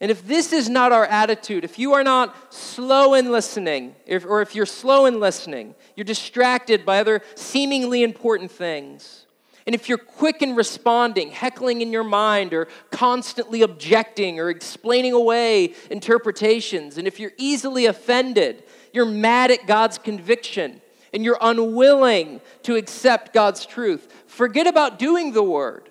And 0.00 0.10
if 0.10 0.26
this 0.26 0.52
is 0.52 0.68
not 0.68 0.92
our 0.92 1.06
attitude, 1.06 1.64
if 1.64 1.78
you 1.78 1.94
are 1.94 2.04
not 2.04 2.52
slow 2.52 3.14
in 3.14 3.32
listening, 3.32 3.96
if, 4.06 4.26
or 4.26 4.42
if 4.42 4.54
you're 4.54 4.66
slow 4.66 5.06
in 5.06 5.20
listening, 5.20 5.74
you're 5.96 6.04
distracted 6.04 6.84
by 6.84 7.00
other 7.00 7.22
seemingly 7.34 8.02
important 8.02 8.50
things, 8.50 9.24
and 9.68 9.74
if 9.74 9.86
you're 9.86 9.98
quick 9.98 10.40
in 10.40 10.56
responding, 10.56 11.30
heckling 11.30 11.82
in 11.82 11.92
your 11.92 12.02
mind, 12.02 12.54
or 12.54 12.68
constantly 12.90 13.60
objecting 13.60 14.40
or 14.40 14.48
explaining 14.48 15.12
away 15.12 15.74
interpretations, 15.90 16.96
and 16.96 17.06
if 17.06 17.20
you're 17.20 17.34
easily 17.36 17.84
offended, 17.84 18.64
you're 18.94 19.04
mad 19.04 19.50
at 19.50 19.66
God's 19.66 19.98
conviction, 19.98 20.80
and 21.12 21.22
you're 21.22 21.36
unwilling 21.38 22.40
to 22.62 22.76
accept 22.76 23.34
God's 23.34 23.66
truth, 23.66 24.10
forget 24.26 24.66
about 24.66 24.98
doing 24.98 25.34
the 25.34 25.42
word. 25.42 25.90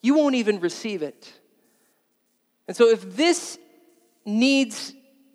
You 0.00 0.14
won't 0.14 0.36
even 0.36 0.58
receive 0.60 1.02
it. 1.02 1.30
And 2.66 2.74
so, 2.74 2.88
if 2.88 3.16
this 3.16 3.58
needs 4.24 4.94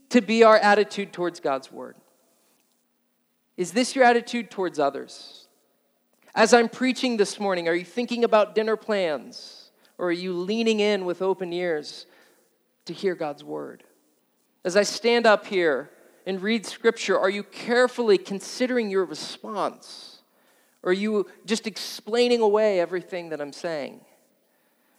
to 0.10 0.22
be 0.22 0.44
our 0.44 0.58
attitude 0.58 1.14
towards 1.14 1.40
God's 1.40 1.72
word, 1.72 1.98
is 3.58 3.74
this 3.74 3.96
your 3.96 4.06
attitude 4.06 4.50
towards 4.50 4.80
others? 4.80 5.46
As 6.36 6.54
I'm 6.54 6.70
preaching 6.70 7.18
this 7.18 7.40
morning, 7.40 7.68
are 7.68 7.76
you 7.76 7.86
thinking 7.86 8.24
about 8.24 8.54
dinner 8.54 8.76
plans? 8.76 9.72
Or 9.98 10.08
are 10.08 10.14
you 10.14 10.34
leaning 10.34 10.80
in 10.80 11.06
with 11.06 11.22
open 11.22 11.52
ears 11.52 12.06
to 12.86 12.94
hear 12.94 13.16
God's 13.16 13.44
word? 13.44 13.84
As 14.64 14.78
I 14.78 14.84
stand 14.84 15.26
up 15.26 15.46
here 15.46 15.90
and 16.26 16.42
read 16.42 16.66
scripture, 16.66 17.20
are 17.20 17.30
you 17.30 17.44
carefully 17.44 18.18
considering 18.18 18.90
your 18.90 19.06
response? 19.06 20.22
Or 20.84 20.92
are 20.92 20.94
you 20.94 21.28
just 21.46 21.68
explaining 21.68 22.42
away 22.42 22.80
everything 22.80 23.30
that 23.30 23.42
I'm 23.42 23.54
saying? 23.54 24.02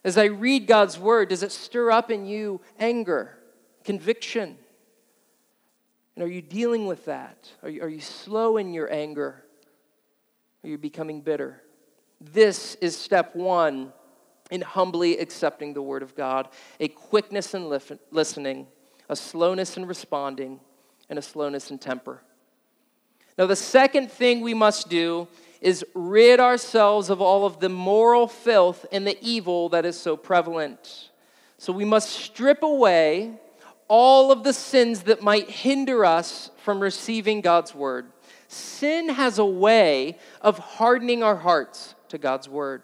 As 0.04 0.18
I 0.18 0.24
read 0.24 0.66
God's 0.66 0.98
word, 0.98 1.28
does 1.28 1.42
it 1.42 1.52
stir 1.52 1.90
up 1.90 2.10
in 2.10 2.26
you 2.26 2.60
anger, 2.78 3.38
conviction? 3.84 4.58
And 6.14 6.24
are 6.24 6.30
you 6.30 6.42
dealing 6.42 6.86
with 6.86 7.04
that? 7.04 7.50
Are 7.62 7.68
you, 7.68 7.82
are 7.82 7.88
you 7.88 8.00
slow 8.00 8.56
in 8.56 8.74
your 8.74 8.92
anger? 8.92 9.44
Are 10.62 10.68
you 10.68 10.78
becoming 10.78 11.22
bitter? 11.22 11.62
This 12.20 12.74
is 12.76 12.96
step 12.96 13.34
one 13.34 13.92
in 14.50 14.60
humbly 14.60 15.18
accepting 15.18 15.72
the 15.72 15.82
word 15.82 16.02
of 16.02 16.14
God 16.14 16.48
a 16.78 16.88
quickness 16.88 17.54
in 17.54 17.68
listening, 18.10 18.66
a 19.08 19.16
slowness 19.16 19.76
in 19.76 19.86
responding, 19.86 20.60
and 21.08 21.18
a 21.18 21.22
slowness 21.22 21.70
in 21.70 21.78
temper. 21.78 22.22
Now, 23.38 23.46
the 23.46 23.56
second 23.56 24.10
thing 24.10 24.42
we 24.42 24.52
must 24.52 24.90
do 24.90 25.28
is 25.62 25.84
rid 25.94 26.40
ourselves 26.40 27.08
of 27.10 27.20
all 27.22 27.46
of 27.46 27.60
the 27.60 27.68
moral 27.68 28.26
filth 28.26 28.84
and 28.92 29.06
the 29.06 29.16
evil 29.22 29.70
that 29.70 29.86
is 29.86 29.98
so 29.98 30.16
prevalent. 30.16 31.10
So 31.56 31.72
we 31.72 31.84
must 31.84 32.10
strip 32.10 32.62
away 32.62 33.34
all 33.88 34.30
of 34.30 34.44
the 34.44 34.52
sins 34.52 35.02
that 35.04 35.22
might 35.22 35.48
hinder 35.50 36.04
us 36.04 36.50
from 36.58 36.80
receiving 36.80 37.40
God's 37.40 37.74
word. 37.74 38.12
Sin 38.52 39.10
has 39.10 39.38
a 39.38 39.44
way 39.44 40.18
of 40.40 40.58
hardening 40.58 41.22
our 41.22 41.36
hearts 41.36 41.94
to 42.08 42.18
God's 42.18 42.48
word, 42.48 42.82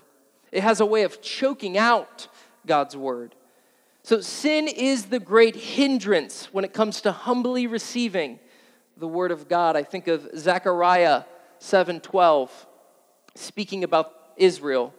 it 0.52 0.62
has 0.62 0.78
a 0.78 0.86
way 0.86 1.02
of 1.02 1.20
choking 1.20 1.76
out 1.76 2.28
God's 2.66 2.96
word. 2.96 3.34
So, 4.04 4.20
sin 4.20 4.68
is 4.68 5.06
the 5.06 5.18
great 5.18 5.56
hindrance 5.56 6.50
when 6.52 6.64
it 6.64 6.72
comes 6.72 7.00
to 7.00 7.10
humbly 7.10 7.66
receiving 7.66 8.38
the 8.96 9.08
word 9.08 9.32
of 9.32 9.48
God. 9.48 9.74
I 9.74 9.82
think 9.82 10.06
of 10.06 10.30
Zechariah 10.38 11.24
7:12 11.58 12.48
speaking 13.34 13.82
about 13.82 14.14
Israel. 14.36 14.94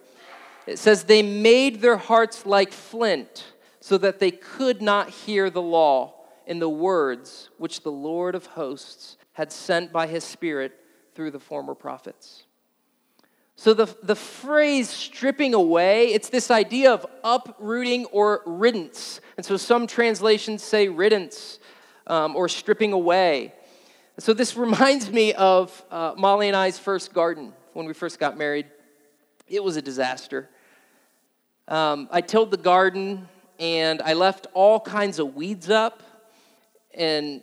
It 0.66 0.78
says 0.78 1.04
they 1.04 1.22
made 1.22 1.80
their 1.80 1.96
hearts 1.96 2.44
like 2.44 2.72
flint 2.72 3.54
so 3.80 3.96
that 3.96 4.18
they 4.18 4.32
could 4.32 4.82
not 4.82 5.08
hear 5.08 5.48
the 5.48 5.62
law 5.62 6.12
in 6.46 6.58
the 6.58 6.68
words 6.68 7.48
which 7.56 7.82
the 7.82 7.90
Lord 7.90 8.34
of 8.34 8.44
hosts 8.48 9.16
had 9.38 9.52
sent 9.52 9.92
by 9.92 10.08
his 10.08 10.24
spirit 10.24 10.72
through 11.14 11.30
the 11.30 11.38
former 11.38 11.72
prophets. 11.72 12.42
So 13.54 13.72
the, 13.72 13.86
the 14.02 14.16
phrase 14.16 14.90
stripping 14.90 15.54
away, 15.54 16.08
it's 16.08 16.28
this 16.28 16.50
idea 16.50 16.92
of 16.92 17.06
uprooting 17.22 18.06
or 18.06 18.42
riddance. 18.46 19.20
And 19.36 19.46
so 19.46 19.56
some 19.56 19.86
translations 19.86 20.64
say 20.64 20.88
riddance 20.88 21.60
um, 22.08 22.34
or 22.34 22.48
stripping 22.48 22.92
away. 22.92 23.54
So 24.18 24.34
this 24.34 24.56
reminds 24.66 25.12
me 25.12 25.34
of 25.34 25.84
uh, 25.88 26.14
Molly 26.16 26.48
and 26.48 26.56
I's 26.56 26.80
first 26.80 27.12
garden 27.12 27.52
when 27.74 27.86
we 27.86 27.94
first 27.94 28.18
got 28.18 28.36
married. 28.36 28.66
It 29.46 29.62
was 29.62 29.76
a 29.76 29.82
disaster. 29.82 30.48
Um, 31.68 32.08
I 32.10 32.22
tilled 32.22 32.50
the 32.50 32.56
garden 32.56 33.28
and 33.60 34.02
I 34.02 34.14
left 34.14 34.48
all 34.52 34.80
kinds 34.80 35.20
of 35.20 35.36
weeds 35.36 35.70
up, 35.70 36.02
and 36.92 37.42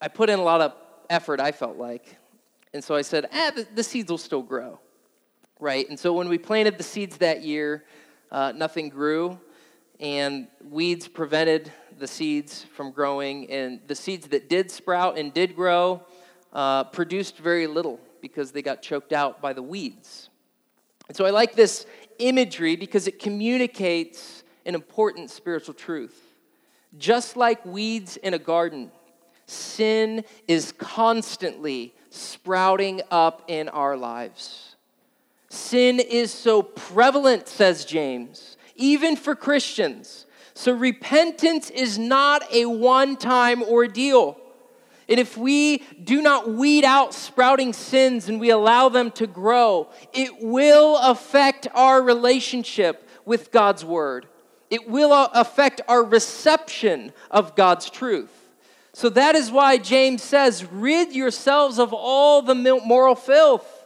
I 0.00 0.08
put 0.08 0.28
in 0.30 0.38
a 0.38 0.42
lot 0.42 0.60
of 0.60 0.74
effort, 1.08 1.40
I 1.40 1.52
felt 1.52 1.76
like. 1.76 2.16
And 2.74 2.84
so 2.84 2.94
I 2.94 3.02
said, 3.02 3.28
ah, 3.32 3.52
the, 3.54 3.66
the 3.74 3.82
seeds 3.82 4.10
will 4.10 4.18
still 4.18 4.42
grow, 4.42 4.78
right? 5.60 5.88
And 5.88 5.98
so 5.98 6.12
when 6.12 6.28
we 6.28 6.38
planted 6.38 6.76
the 6.76 6.84
seeds 6.84 7.16
that 7.18 7.42
year, 7.42 7.84
uh, 8.30 8.52
nothing 8.54 8.88
grew, 8.88 9.38
and 9.98 10.48
weeds 10.68 11.08
prevented 11.08 11.72
the 11.98 12.06
seeds 12.06 12.66
from 12.74 12.90
growing, 12.90 13.50
and 13.50 13.80
the 13.86 13.94
seeds 13.94 14.28
that 14.28 14.50
did 14.50 14.70
sprout 14.70 15.16
and 15.16 15.32
did 15.32 15.56
grow 15.56 16.02
uh, 16.52 16.84
produced 16.84 17.38
very 17.38 17.66
little 17.66 17.98
because 18.20 18.52
they 18.52 18.62
got 18.62 18.82
choked 18.82 19.12
out 19.12 19.40
by 19.40 19.52
the 19.52 19.62
weeds. 19.62 20.28
And 21.08 21.16
so 21.16 21.24
I 21.24 21.30
like 21.30 21.54
this 21.54 21.86
imagery 22.18 22.76
because 22.76 23.06
it 23.06 23.18
communicates 23.18 24.42
an 24.66 24.74
important 24.74 25.30
spiritual 25.30 25.74
truth. 25.74 26.20
Just 26.98 27.36
like 27.36 27.64
weeds 27.64 28.16
in 28.16 28.34
a 28.34 28.38
garden 28.38 28.90
sin 29.46 30.24
is 30.46 30.72
constantly 30.72 31.94
sprouting 32.10 33.00
up 33.10 33.44
in 33.48 33.68
our 33.68 33.96
lives. 33.96 34.76
Sin 35.48 36.00
is 36.00 36.32
so 36.32 36.62
prevalent, 36.62 37.48
says 37.48 37.84
James, 37.84 38.56
even 38.74 39.16
for 39.16 39.34
Christians. 39.34 40.26
So 40.54 40.72
repentance 40.72 41.70
is 41.70 41.98
not 41.98 42.50
a 42.52 42.66
one 42.66 43.16
time 43.16 43.62
ordeal. 43.62 44.38
And 45.08 45.20
if 45.20 45.36
we 45.36 45.78
do 46.02 46.20
not 46.20 46.50
weed 46.50 46.84
out 46.84 47.14
sprouting 47.14 47.72
sins 47.72 48.28
and 48.28 48.40
we 48.40 48.50
allow 48.50 48.88
them 48.88 49.12
to 49.12 49.26
grow, 49.26 49.88
it 50.12 50.42
will 50.42 50.96
affect 50.98 51.68
our 51.74 52.02
relationship 52.02 53.08
with 53.24 53.52
God's 53.52 53.84
word. 53.84 54.26
It 54.68 54.88
will 54.88 55.12
uh, 55.12 55.28
affect 55.32 55.80
our 55.86 56.02
reception 56.02 57.12
of 57.30 57.54
God's 57.54 57.88
truth. 57.88 58.45
So 58.96 59.10
that 59.10 59.34
is 59.34 59.50
why 59.50 59.76
James 59.76 60.22
says, 60.22 60.64
rid 60.64 61.14
yourselves 61.14 61.78
of 61.78 61.92
all 61.92 62.40
the 62.40 62.54
moral 62.54 63.14
filth 63.14 63.84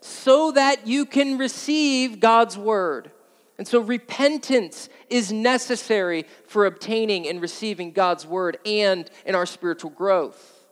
so 0.00 0.52
that 0.52 0.86
you 0.86 1.04
can 1.04 1.36
receive 1.36 2.20
God's 2.20 2.56
word. 2.56 3.10
And 3.58 3.66
so 3.66 3.80
repentance 3.80 4.88
is 5.10 5.32
necessary 5.32 6.26
for 6.46 6.64
obtaining 6.64 7.26
and 7.26 7.42
receiving 7.42 7.90
God's 7.90 8.24
word 8.24 8.56
and 8.64 9.10
in 9.26 9.34
our 9.34 9.46
spiritual 9.46 9.90
growth. 9.90 10.64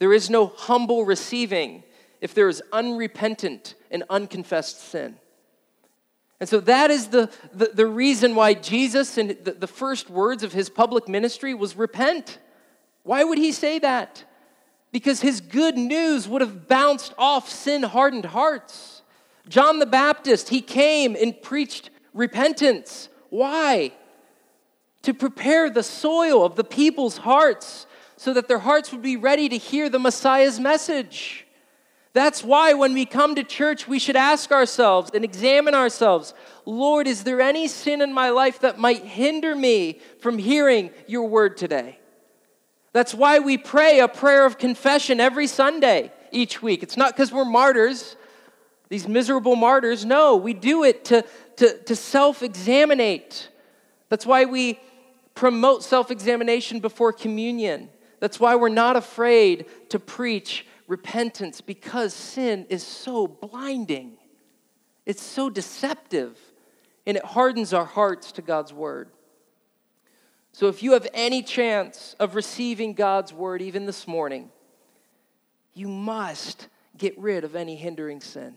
There 0.00 0.12
is 0.12 0.28
no 0.28 0.46
humble 0.46 1.06
receiving 1.06 1.84
if 2.20 2.34
there 2.34 2.50
is 2.50 2.62
unrepentant 2.74 3.74
and 3.90 4.04
unconfessed 4.10 4.82
sin. 4.82 5.16
And 6.40 6.46
so 6.46 6.60
that 6.60 6.90
is 6.90 7.06
the, 7.06 7.30
the, 7.54 7.70
the 7.72 7.86
reason 7.86 8.34
why 8.34 8.52
Jesus, 8.52 9.16
in 9.16 9.28
the, 9.44 9.52
the 9.52 9.66
first 9.66 10.10
words 10.10 10.42
of 10.42 10.52
his 10.52 10.68
public 10.68 11.08
ministry, 11.08 11.54
was 11.54 11.74
repent. 11.74 12.38
Why 13.08 13.24
would 13.24 13.38
he 13.38 13.52
say 13.52 13.78
that? 13.78 14.22
Because 14.92 15.22
his 15.22 15.40
good 15.40 15.78
news 15.78 16.28
would 16.28 16.42
have 16.42 16.68
bounced 16.68 17.14
off 17.16 17.48
sin 17.48 17.82
hardened 17.82 18.26
hearts. 18.26 19.00
John 19.48 19.78
the 19.78 19.86
Baptist, 19.86 20.50
he 20.50 20.60
came 20.60 21.16
and 21.16 21.40
preached 21.40 21.88
repentance. 22.12 23.08
Why? 23.30 23.92
To 25.04 25.14
prepare 25.14 25.70
the 25.70 25.82
soil 25.82 26.44
of 26.44 26.56
the 26.56 26.64
people's 26.64 27.16
hearts 27.16 27.86
so 28.18 28.34
that 28.34 28.46
their 28.46 28.58
hearts 28.58 28.92
would 28.92 29.00
be 29.00 29.16
ready 29.16 29.48
to 29.48 29.56
hear 29.56 29.88
the 29.88 29.98
Messiah's 29.98 30.60
message. 30.60 31.46
That's 32.12 32.44
why 32.44 32.74
when 32.74 32.92
we 32.92 33.06
come 33.06 33.36
to 33.36 33.42
church, 33.42 33.88
we 33.88 33.98
should 33.98 34.16
ask 34.16 34.52
ourselves 34.52 35.12
and 35.14 35.24
examine 35.24 35.74
ourselves 35.74 36.34
Lord, 36.66 37.06
is 37.06 37.24
there 37.24 37.40
any 37.40 37.68
sin 37.68 38.02
in 38.02 38.12
my 38.12 38.28
life 38.28 38.60
that 38.60 38.78
might 38.78 39.02
hinder 39.02 39.56
me 39.56 39.98
from 40.20 40.36
hearing 40.36 40.90
your 41.06 41.26
word 41.26 41.56
today? 41.56 41.97
That's 42.92 43.14
why 43.14 43.38
we 43.38 43.58
pray 43.58 44.00
a 44.00 44.08
prayer 44.08 44.46
of 44.46 44.58
confession 44.58 45.20
every 45.20 45.46
Sunday 45.46 46.12
each 46.32 46.62
week. 46.62 46.82
It's 46.82 46.96
not 46.96 47.14
because 47.14 47.32
we're 47.32 47.44
martyrs, 47.44 48.16
these 48.88 49.06
miserable 49.06 49.56
martyrs. 49.56 50.04
No, 50.04 50.36
we 50.36 50.54
do 50.54 50.84
it 50.84 51.04
to, 51.06 51.24
to, 51.56 51.78
to 51.84 51.96
self 51.96 52.42
examinate. 52.42 53.50
That's 54.08 54.24
why 54.24 54.46
we 54.46 54.80
promote 55.34 55.84
self 55.84 56.10
examination 56.10 56.80
before 56.80 57.12
communion. 57.12 57.90
That's 58.20 58.40
why 58.40 58.56
we're 58.56 58.68
not 58.68 58.96
afraid 58.96 59.66
to 59.90 59.98
preach 59.98 60.66
repentance 60.88 61.60
because 61.60 62.14
sin 62.14 62.66
is 62.68 62.82
so 62.82 63.28
blinding. 63.28 64.16
It's 65.06 65.22
so 65.22 65.48
deceptive 65.48 66.36
and 67.06 67.16
it 67.16 67.24
hardens 67.24 67.72
our 67.72 67.84
hearts 67.84 68.32
to 68.32 68.42
God's 68.42 68.72
word. 68.72 69.10
So 70.58 70.66
if 70.66 70.82
you 70.82 70.94
have 70.94 71.06
any 71.14 71.44
chance 71.44 72.16
of 72.18 72.34
receiving 72.34 72.92
God's 72.92 73.32
word 73.32 73.62
even 73.62 73.86
this 73.86 74.08
morning, 74.08 74.50
you 75.72 75.86
must 75.86 76.66
get 76.96 77.16
rid 77.16 77.44
of 77.44 77.54
any 77.54 77.76
hindering 77.76 78.20
sin. 78.20 78.56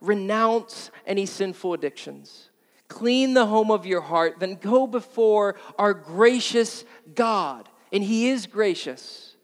Renounce 0.00 0.90
any 1.06 1.26
sinful 1.26 1.74
addictions. 1.74 2.48
Clean 2.88 3.34
the 3.34 3.44
home 3.44 3.70
of 3.70 3.84
your 3.84 4.00
heart, 4.00 4.36
then 4.40 4.54
go 4.54 4.86
before 4.86 5.56
our 5.78 5.92
gracious 5.92 6.86
God 7.14 7.68
and 7.92 8.02
He 8.02 8.30
is 8.30 8.46
gracious. 8.46 9.36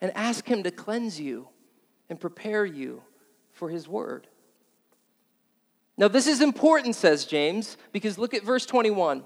And 0.00 0.10
ask 0.16 0.48
Him 0.48 0.64
to 0.64 0.72
cleanse 0.72 1.20
you 1.20 1.46
and 2.10 2.18
prepare 2.18 2.64
you 2.64 3.04
for 3.52 3.68
His 3.68 3.86
word. 3.86 4.26
Now, 5.96 6.08
this 6.08 6.26
is 6.26 6.40
important, 6.40 6.96
says 6.96 7.24
James, 7.24 7.76
because 7.92 8.18
look 8.18 8.34
at 8.34 8.42
verse 8.42 8.66
21. 8.66 9.22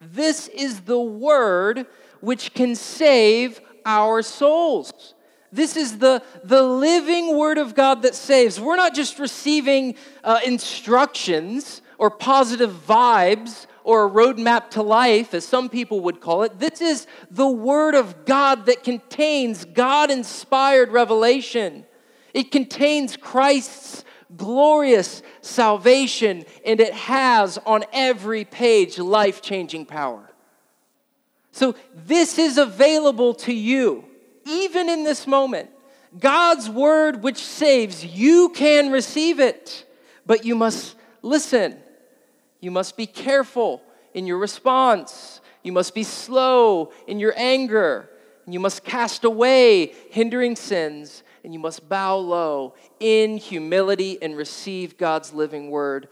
This 0.00 0.48
is 0.48 0.80
the 0.82 1.00
word 1.00 1.86
which 2.20 2.54
can 2.54 2.74
save 2.74 3.60
our 3.84 4.22
souls. 4.22 5.14
This 5.52 5.76
is 5.76 5.98
the, 5.98 6.22
the 6.44 6.62
living 6.62 7.36
word 7.36 7.58
of 7.58 7.74
God 7.74 8.02
that 8.02 8.14
saves. 8.14 8.60
We're 8.60 8.76
not 8.76 8.94
just 8.94 9.18
receiving 9.18 9.96
uh, 10.22 10.40
instructions 10.44 11.82
or 11.98 12.10
positive 12.10 12.70
vibes 12.70 13.66
or 13.82 14.06
a 14.06 14.10
roadmap 14.10 14.70
to 14.70 14.82
life, 14.82 15.34
as 15.34 15.44
some 15.44 15.68
people 15.68 16.00
would 16.00 16.20
call 16.20 16.44
it. 16.44 16.58
This 16.58 16.80
is 16.80 17.06
the 17.30 17.48
Word 17.48 17.94
of 17.94 18.24
God 18.24 18.66
that 18.66 18.84
contains 18.84 19.64
God 19.64 20.10
inspired 20.10 20.90
revelation. 20.90 21.84
It 22.32 22.52
contains 22.52 23.16
Christ's 23.16 24.04
glorious 24.36 25.22
salvation, 25.40 26.44
and 26.64 26.80
it 26.80 26.92
has 26.92 27.58
on 27.58 27.84
every 27.92 28.44
page 28.44 28.98
life 28.98 29.42
changing 29.42 29.86
power. 29.86 30.30
So, 31.52 31.74
this 31.94 32.38
is 32.38 32.58
available 32.58 33.34
to 33.34 33.52
you, 33.52 34.04
even 34.46 34.88
in 34.88 35.04
this 35.04 35.26
moment. 35.26 35.70
God's 36.18 36.68
word, 36.68 37.22
which 37.22 37.38
saves, 37.38 38.04
you 38.04 38.50
can 38.50 38.90
receive 38.90 39.40
it, 39.40 39.84
but 40.26 40.44
you 40.44 40.54
must 40.54 40.96
listen 41.22 41.76
you 42.60 42.70
must 42.70 42.96
be 42.96 43.06
careful 43.06 43.82
in 44.14 44.26
your 44.26 44.38
response. 44.38 45.40
You 45.62 45.72
must 45.72 45.94
be 45.94 46.02
slow 46.02 46.92
in 47.06 47.18
your 47.18 47.32
anger. 47.36 48.10
You 48.46 48.60
must 48.60 48.84
cast 48.84 49.24
away 49.24 49.94
hindering 50.10 50.56
sins. 50.56 51.22
And 51.44 51.52
you 51.52 51.58
must 51.58 51.88
bow 51.88 52.16
low 52.16 52.74
in 52.98 53.36
humility 53.36 54.18
and 54.20 54.36
receive 54.36 54.98
God's 54.98 55.32
living 55.32 55.70
word, 55.70 56.08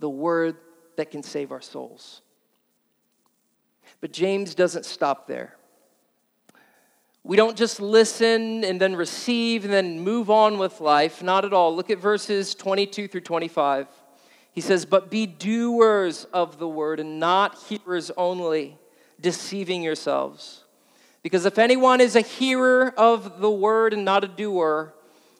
the 0.00 0.10
word 0.10 0.56
that 0.96 1.10
can 1.10 1.22
save 1.22 1.52
our 1.52 1.60
souls. 1.60 2.22
But 4.00 4.12
James 4.12 4.54
doesn't 4.54 4.84
stop 4.84 5.26
there. 5.26 5.56
We 7.24 7.36
don't 7.36 7.56
just 7.56 7.80
listen 7.80 8.64
and 8.64 8.80
then 8.80 8.96
receive 8.96 9.64
and 9.64 9.72
then 9.72 10.00
move 10.00 10.30
on 10.30 10.58
with 10.58 10.80
life. 10.80 11.22
Not 11.22 11.44
at 11.44 11.52
all. 11.52 11.74
Look 11.74 11.90
at 11.90 11.98
verses 11.98 12.54
22 12.54 13.08
through 13.08 13.20
25. 13.20 13.86
He 14.52 14.60
says, 14.60 14.86
But 14.86 15.10
be 15.10 15.26
doers 15.26 16.24
of 16.32 16.58
the 16.58 16.68
word 16.68 17.00
and 17.00 17.20
not 17.20 17.58
hearers 17.68 18.10
only, 18.16 18.78
deceiving 19.20 19.82
yourselves. 19.82 20.64
Because 21.28 21.44
if 21.44 21.58
anyone 21.58 22.00
is 22.00 22.16
a 22.16 22.22
hearer 22.22 22.94
of 22.96 23.38
the 23.38 23.50
word 23.50 23.92
and 23.92 24.02
not 24.02 24.24
a 24.24 24.28
doer, 24.28 24.94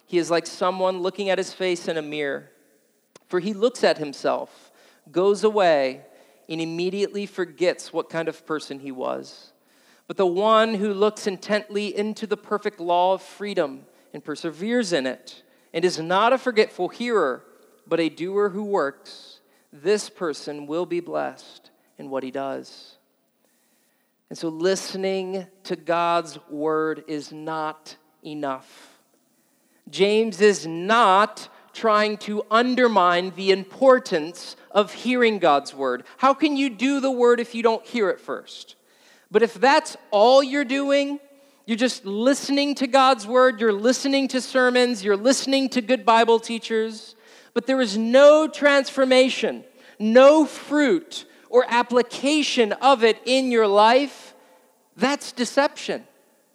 he 0.04 0.18
is 0.18 0.30
like 0.30 0.46
someone 0.46 1.00
looking 1.00 1.30
at 1.30 1.38
his 1.38 1.54
face 1.54 1.88
in 1.88 1.96
a 1.96 2.02
mirror. 2.02 2.50
For 3.28 3.40
he 3.40 3.54
looks 3.54 3.82
at 3.82 3.96
himself, 3.96 4.70
goes 5.10 5.44
away, 5.44 6.02
and 6.46 6.60
immediately 6.60 7.24
forgets 7.24 7.90
what 7.90 8.10
kind 8.10 8.28
of 8.28 8.44
person 8.44 8.80
he 8.80 8.92
was. 8.92 9.54
But 10.06 10.18
the 10.18 10.26
one 10.26 10.74
who 10.74 10.92
looks 10.92 11.26
intently 11.26 11.96
into 11.96 12.26
the 12.26 12.36
perfect 12.36 12.80
law 12.80 13.14
of 13.14 13.22
freedom 13.22 13.86
and 14.12 14.22
perseveres 14.22 14.92
in 14.92 15.06
it, 15.06 15.42
and 15.72 15.86
is 15.86 15.98
not 15.98 16.34
a 16.34 16.38
forgetful 16.38 16.90
hearer, 16.90 17.42
but 17.86 17.98
a 17.98 18.10
doer 18.10 18.50
who 18.50 18.62
works, 18.62 19.40
this 19.72 20.10
person 20.10 20.66
will 20.66 20.84
be 20.84 21.00
blessed 21.00 21.70
in 21.96 22.10
what 22.10 22.24
he 22.24 22.30
does. 22.30 22.97
And 24.30 24.38
so, 24.38 24.48
listening 24.48 25.46
to 25.64 25.76
God's 25.76 26.38
word 26.50 27.04
is 27.08 27.32
not 27.32 27.96
enough. 28.24 28.98
James 29.88 30.40
is 30.40 30.66
not 30.66 31.48
trying 31.72 32.18
to 32.18 32.42
undermine 32.50 33.32
the 33.36 33.52
importance 33.52 34.56
of 34.70 34.92
hearing 34.92 35.38
God's 35.38 35.72
word. 35.72 36.04
How 36.18 36.34
can 36.34 36.56
you 36.56 36.68
do 36.68 37.00
the 37.00 37.10
word 37.10 37.40
if 37.40 37.54
you 37.54 37.62
don't 37.62 37.84
hear 37.86 38.10
it 38.10 38.20
first? 38.20 38.76
But 39.30 39.42
if 39.42 39.54
that's 39.54 39.96
all 40.10 40.42
you're 40.42 40.64
doing, 40.64 41.20
you're 41.64 41.76
just 41.76 42.04
listening 42.04 42.74
to 42.76 42.86
God's 42.86 43.26
word, 43.26 43.60
you're 43.60 43.72
listening 43.72 44.28
to 44.28 44.40
sermons, 44.40 45.04
you're 45.04 45.16
listening 45.16 45.68
to 45.70 45.80
good 45.80 46.04
Bible 46.04 46.40
teachers, 46.40 47.14
but 47.54 47.66
there 47.66 47.80
is 47.80 47.96
no 47.96 48.48
transformation, 48.48 49.64
no 49.98 50.44
fruit 50.46 51.26
or 51.50 51.64
application 51.68 52.72
of 52.74 53.04
it 53.04 53.20
in 53.24 53.50
your 53.50 53.66
life, 53.66 54.34
that's 54.96 55.32
deception. 55.32 56.04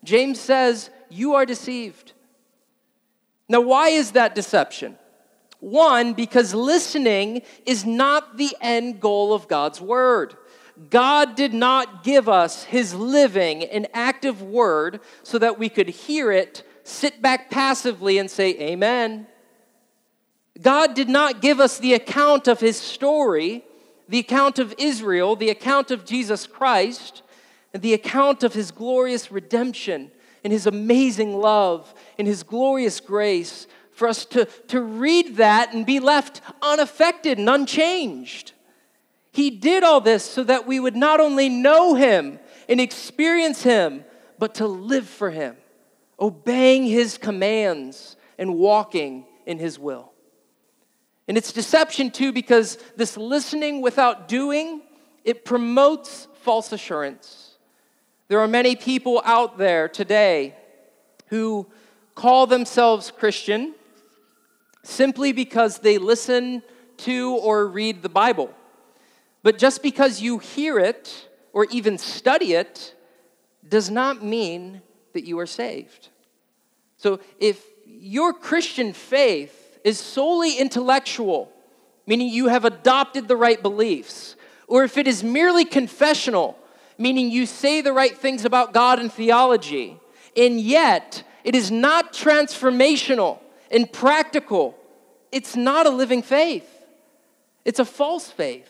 James 0.04 0.40
says, 0.40 0.90
You 1.10 1.36
are 1.36 1.46
deceived. 1.46 2.14
Now, 3.50 3.62
why 3.62 3.90
is 3.90 4.12
that 4.12 4.36
deception? 4.36 4.98
One, 5.60 6.14
because 6.14 6.54
listening 6.54 7.42
is 7.66 7.86
not 7.86 8.38
the 8.38 8.56
end 8.60 9.00
goal 9.00 9.34
of 9.34 9.48
God's 9.48 9.80
word. 9.80 10.36
God 10.90 11.36
did 11.36 11.54
not 11.54 12.04
give 12.04 12.28
us 12.28 12.64
his 12.64 12.94
living 12.94 13.64
and 13.64 13.88
active 13.94 14.42
word 14.42 15.00
so 15.22 15.38
that 15.38 15.60
we 15.60 15.70
could 15.70 15.88
hear 15.88 16.32
it, 16.32 16.68
sit 16.84 17.22
back 17.22 17.50
passively, 17.50 18.18
and 18.18 18.30
say, 18.30 18.50
Amen. 18.60 19.28
God 20.62 20.94
did 20.94 21.10
not 21.10 21.42
give 21.42 21.60
us 21.60 21.78
the 21.80 21.94
account 21.94 22.48
of 22.48 22.60
his 22.60 22.78
story, 22.78 23.64
the 24.08 24.20
account 24.20 24.60
of 24.60 24.74
Israel, 24.78 25.36
the 25.36 25.50
account 25.50 25.92
of 25.92 26.06
Jesus 26.06 26.48
Christ, 26.48 27.22
and 27.74 27.82
the 27.82 27.94
account 27.94 28.44
of 28.44 28.54
his 28.54 28.72
glorious 28.72 29.32
redemption 29.32 30.12
and 30.44 30.54
his 30.54 30.68
amazing 30.68 31.38
love 31.38 31.94
and 32.18 32.28
his 32.28 32.44
glorious 32.44 33.00
grace 33.00 33.68
for 33.92 34.08
us 34.08 34.26
to, 34.26 34.46
to 34.68 34.82
read 34.82 35.38
that 35.38 35.74
and 35.74 35.86
be 35.86 36.00
left 36.00 36.42
unaffected 36.62 37.38
and 37.38 37.50
unchanged. 37.50 38.54
He 39.32 39.50
did 39.50 39.84
all 39.84 40.02
this 40.02 40.24
so 40.24 40.44
that 40.44 40.68
we 40.68 40.80
would 40.80 40.96
not 40.96 41.20
only 41.20 41.50
know 41.50 41.96
him 41.96 42.40
and 42.70 42.80
experience 42.80 43.64
him, 43.64 44.06
but 44.38 44.56
to 44.56 44.68
live 44.68 45.08
for 45.08 45.32
him, 45.32 45.56
obeying 46.20 46.86
his 46.86 47.18
commands 47.18 48.16
and 48.38 48.56
walking 48.56 49.26
in 49.46 49.58
his 49.58 49.80
will. 49.80 50.13
And 51.28 51.38
it's 51.38 51.52
deception 51.52 52.12
too 52.12 52.32
because 52.32 52.78
this 52.96 53.16
listening 53.18 53.82
without 53.82 54.28
doing, 54.28 54.82
it 55.24 55.46
promotes 55.46 56.28
false 56.42 56.72
assurance. 56.72 57.56
There 58.28 58.40
are 58.40 58.48
many 58.48 58.76
people 58.76 59.22
out 59.24 59.58
there 59.58 59.88
today 59.88 60.56
who 61.28 61.68
call 62.16 62.48
themselves 62.48 63.12
Christian 63.12 63.74
simply 64.84 65.32
because 65.32 65.80
they 65.80 65.98
listen 65.98 66.62
to 66.98 67.36
or 67.36 67.68
read 67.68 68.02
the 68.02 68.10
Bible. 68.10 68.54
But 69.44 69.58
just 69.58 69.82
because 69.82 70.22
you 70.22 70.40
hear 70.40 70.78
it 70.80 71.30
or 71.54 71.66
even 71.66 71.98
study 71.98 72.54
it 72.54 72.96
does 73.68 73.90
not 73.90 74.24
mean 74.24 74.82
that 75.14 75.26
you 75.26 75.40
are 75.40 75.46
saved. 75.46 76.10
So 76.98 77.20
if 77.40 77.64
your 77.86 78.34
Christian 78.34 78.94
faith 78.94 79.63
is 79.84 80.00
solely 80.00 80.58
intellectual, 80.58 81.52
meaning 82.08 82.30
you 82.30 82.48
have 82.48 82.66
adopted 82.66 83.28
the 83.28 83.36
right 83.36 83.62
beliefs, 83.62 84.36
or 84.68 84.84
if 84.84 84.98
it 84.98 85.08
is 85.08 85.24
merely 85.24 85.66
confessional, 85.66 86.58
meaning 86.98 87.32
you 87.32 87.46
say 87.46 87.82
the 87.82 87.94
right 87.94 88.18
things 88.18 88.46
about 88.46 88.74
God 88.74 89.00
and 89.00 89.12
theology, 89.12 89.98
and 90.36 90.60
yet 90.60 91.24
it 91.44 91.56
is 91.56 91.70
not 91.72 92.14
transformational 92.14 93.40
and 93.72 93.92
practical, 93.92 94.78
it's 95.32 95.56
not 95.56 95.86
a 95.86 95.90
living 95.90 96.22
faith. 96.22 96.70
It's 97.66 97.80
a 97.80 97.86
false 97.86 98.30
faith. 98.30 98.70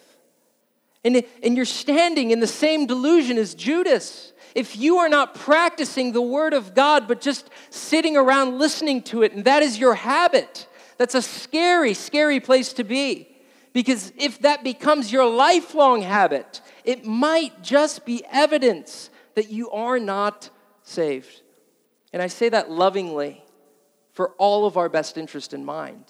And, 1.03 1.23
and 1.43 1.55
you're 1.55 1.65
standing 1.65 2.31
in 2.31 2.39
the 2.39 2.47
same 2.47 2.85
delusion 2.85 3.37
as 3.37 3.55
Judas. 3.55 4.31
If 4.55 4.77
you 4.77 4.97
are 4.97 5.09
not 5.09 5.35
practicing 5.35 6.11
the 6.11 6.21
Word 6.21 6.53
of 6.53 6.73
God, 6.73 7.07
but 7.07 7.19
just 7.19 7.49
sitting 7.69 8.15
around 8.15 8.59
listening 8.59 9.01
to 9.03 9.23
it, 9.23 9.33
and 9.33 9.43
that 9.45 9.63
is 9.63 9.77
your 9.77 9.95
habit, 9.95 10.67
that's 10.97 11.15
a 11.15 11.21
scary, 11.21 11.93
scary 11.93 12.39
place 12.39 12.73
to 12.73 12.83
be. 12.83 13.29
Because 13.73 14.13
if 14.17 14.39
that 14.39 14.63
becomes 14.63 15.11
your 15.11 15.27
lifelong 15.27 16.03
habit, 16.03 16.61
it 16.83 17.05
might 17.05 17.63
just 17.63 18.05
be 18.05 18.23
evidence 18.31 19.09
that 19.35 19.49
you 19.49 19.71
are 19.71 19.99
not 19.99 20.49
saved. 20.83 21.41
And 22.11 22.21
I 22.21 22.27
say 22.27 22.49
that 22.49 22.69
lovingly 22.69 23.43
for 24.11 24.29
all 24.37 24.67
of 24.67 24.77
our 24.77 24.89
best 24.89 25.17
interest 25.17 25.53
in 25.53 25.65
mind. 25.65 26.05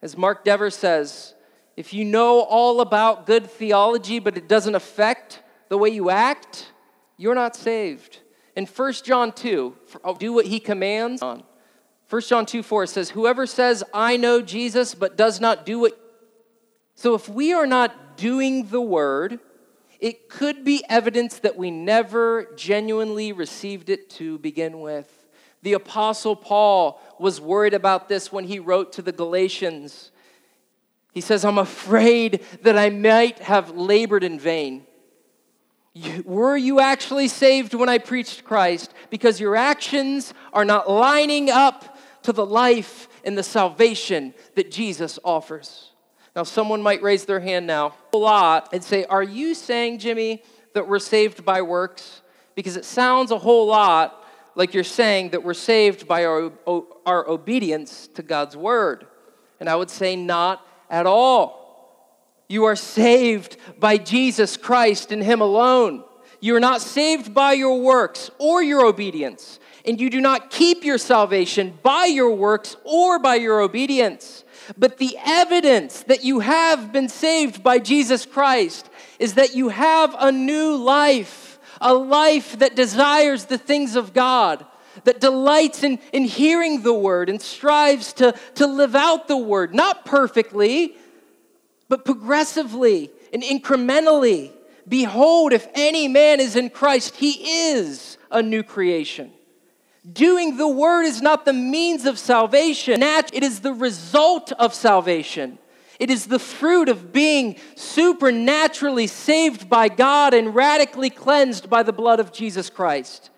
As 0.00 0.16
Mark 0.16 0.44
Dever 0.44 0.70
says, 0.70 1.34
if 1.76 1.92
you 1.92 2.04
know 2.04 2.40
all 2.40 2.80
about 2.80 3.26
good 3.26 3.50
theology, 3.50 4.20
but 4.20 4.36
it 4.36 4.48
doesn't 4.48 4.76
affect 4.76 5.42
the 5.68 5.78
way 5.78 5.88
you 5.88 6.10
act, 6.10 6.70
you're 7.16 7.34
not 7.34 7.56
saved. 7.56 8.20
In 8.54 8.66
1 8.66 8.92
John 9.04 9.32
2, 9.32 9.76
do 10.18 10.32
what 10.32 10.46
he 10.46 10.60
commands. 10.60 11.20
1 12.14 12.22
John 12.22 12.46
2 12.46 12.62
4 12.62 12.86
says, 12.86 13.10
Whoever 13.10 13.44
says, 13.44 13.82
I 13.92 14.16
know 14.16 14.40
Jesus, 14.40 14.94
but 14.94 15.16
does 15.16 15.40
not 15.40 15.66
do 15.66 15.80
what. 15.80 15.98
So 16.94 17.16
if 17.16 17.28
we 17.28 17.52
are 17.52 17.66
not 17.66 18.16
doing 18.16 18.68
the 18.68 18.80
word, 18.80 19.40
it 19.98 20.28
could 20.28 20.62
be 20.62 20.84
evidence 20.88 21.40
that 21.40 21.56
we 21.56 21.72
never 21.72 22.52
genuinely 22.54 23.32
received 23.32 23.90
it 23.90 24.10
to 24.10 24.38
begin 24.38 24.78
with. 24.78 25.26
The 25.62 25.72
Apostle 25.72 26.36
Paul 26.36 27.00
was 27.18 27.40
worried 27.40 27.74
about 27.74 28.08
this 28.08 28.30
when 28.30 28.44
he 28.44 28.60
wrote 28.60 28.92
to 28.92 29.02
the 29.02 29.10
Galatians. 29.10 30.12
He 31.14 31.20
says, 31.20 31.44
I'm 31.44 31.58
afraid 31.58 32.44
that 32.62 32.78
I 32.78 32.90
might 32.90 33.40
have 33.40 33.76
labored 33.76 34.22
in 34.22 34.38
vain. 34.38 34.86
Were 36.24 36.56
you 36.56 36.78
actually 36.78 37.26
saved 37.26 37.74
when 37.74 37.88
I 37.88 37.98
preached 37.98 38.44
Christ? 38.44 38.94
Because 39.10 39.40
your 39.40 39.56
actions 39.56 40.32
are 40.52 40.64
not 40.64 40.88
lining 40.88 41.50
up 41.50 41.93
to 42.24 42.32
the 42.32 42.44
life 42.44 43.08
and 43.24 43.38
the 43.38 43.42
salvation 43.42 44.34
that 44.56 44.70
Jesus 44.70 45.18
offers. 45.24 45.92
Now, 46.34 46.42
someone 46.42 46.82
might 46.82 47.02
raise 47.02 47.24
their 47.26 47.40
hand 47.40 47.66
now 47.66 47.94
a 48.12 48.16
lot 48.16 48.70
and 48.72 48.82
say, 48.82 49.04
Are 49.04 49.22
you 49.22 49.54
saying, 49.54 50.00
Jimmy, 50.00 50.42
that 50.74 50.88
we're 50.88 50.98
saved 50.98 51.44
by 51.44 51.62
works? 51.62 52.22
Because 52.54 52.76
it 52.76 52.84
sounds 52.84 53.30
a 53.30 53.38
whole 53.38 53.66
lot 53.66 54.24
like 54.56 54.74
you're 54.74 54.84
saying 54.84 55.30
that 55.30 55.42
we're 55.42 55.54
saved 55.54 56.06
by 56.08 56.24
our, 56.24 56.52
our 57.06 57.28
obedience 57.28 58.08
to 58.14 58.22
God's 58.22 58.56
word. 58.56 59.06
And 59.60 59.68
I 59.68 59.76
would 59.76 59.90
say, 59.90 60.16
Not 60.16 60.66
at 60.90 61.06
all. 61.06 61.64
You 62.48 62.64
are 62.64 62.76
saved 62.76 63.56
by 63.78 63.96
Jesus 63.96 64.56
Christ 64.56 65.12
and 65.12 65.22
Him 65.22 65.40
alone. 65.40 66.04
You 66.40 66.56
are 66.56 66.60
not 66.60 66.82
saved 66.82 67.32
by 67.32 67.54
your 67.54 67.80
works 67.80 68.30
or 68.38 68.62
your 68.62 68.84
obedience, 68.84 69.58
and 69.84 70.00
you 70.00 70.08
do 70.10 70.20
not 70.20 70.50
keep 70.50 70.84
your 70.84 70.98
salvation 70.98 71.78
by 71.82 72.06
your 72.06 72.34
works 72.34 72.76
or 72.84 73.18
by 73.18 73.34
your 73.36 73.60
obedience. 73.60 74.44
But 74.78 74.98
the 74.98 75.18
evidence 75.24 76.02
that 76.04 76.24
you 76.24 76.40
have 76.40 76.92
been 76.92 77.08
saved 77.08 77.62
by 77.62 77.78
Jesus 77.78 78.24
Christ 78.24 78.88
is 79.18 79.34
that 79.34 79.54
you 79.54 79.68
have 79.68 80.16
a 80.18 80.32
new 80.32 80.76
life, 80.76 81.58
a 81.80 81.92
life 81.92 82.58
that 82.60 82.74
desires 82.74 83.44
the 83.44 83.58
things 83.58 83.94
of 83.94 84.14
God 84.14 84.64
that 85.02 85.20
delights 85.20 85.82
in, 85.82 85.98
in 86.12 86.24
hearing 86.24 86.82
the 86.82 86.94
word 86.94 87.28
and 87.28 87.42
strives 87.42 88.12
to, 88.14 88.34
to 88.54 88.66
live 88.66 88.94
out 88.94 89.26
the 89.26 89.36
word, 89.36 89.74
not 89.74 90.04
perfectly, 90.04 90.96
but 91.88 92.04
progressively 92.04 93.10
and 93.32 93.42
incrementally. 93.42 94.52
Behold, 94.86 95.52
if 95.52 95.66
any 95.74 96.08
man 96.08 96.40
is 96.40 96.56
in 96.56 96.70
Christ, 96.70 97.16
he 97.16 97.70
is 97.70 98.18
a 98.30 98.40
new 98.40 98.62
creation. 98.62 99.32
Doing 100.10 100.56
the 100.58 100.68
word 100.68 101.04
is 101.04 101.22
not 101.22 101.44
the 101.44 101.52
means 101.52 102.04
of 102.04 102.18
salvation, 102.18 103.02
it 103.02 103.42
is 103.42 103.60
the 103.60 103.72
result 103.72 104.52
of 104.52 104.74
salvation. 104.74 105.58
It 106.00 106.10
is 106.10 106.26
the 106.26 106.40
fruit 106.40 106.88
of 106.88 107.12
being 107.12 107.56
supernaturally 107.76 109.06
saved 109.06 109.68
by 109.70 109.88
God 109.88 110.34
and 110.34 110.54
radically 110.54 111.08
cleansed 111.08 111.70
by 111.70 111.84
the 111.84 111.92
blood 111.92 112.18
of 112.18 112.32
Jesus 112.32 112.68
Christ. 112.68 113.30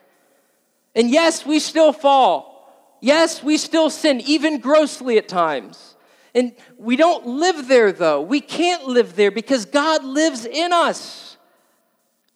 And 0.95 1.11
yes, 1.11 1.45
we 1.45 1.59
still 1.61 1.93
fall. 1.93 2.97
Yes, 3.01 3.43
we 3.43 3.59
still 3.59 3.91
sin, 3.91 4.23
even 4.23 4.59
grossly 4.59 5.19
at 5.19 5.29
times. 5.29 5.97
And 6.35 6.55
we 6.79 6.97
don't 6.97 7.27
live 7.27 7.69
there, 7.69 7.93
though. 7.93 8.23
We 8.23 8.41
can't 8.41 8.87
live 8.87 9.17
there 9.17 9.31
because 9.31 9.67
God 9.67 10.03
lives 10.03 10.47
in 10.47 10.73
us. 10.73 11.37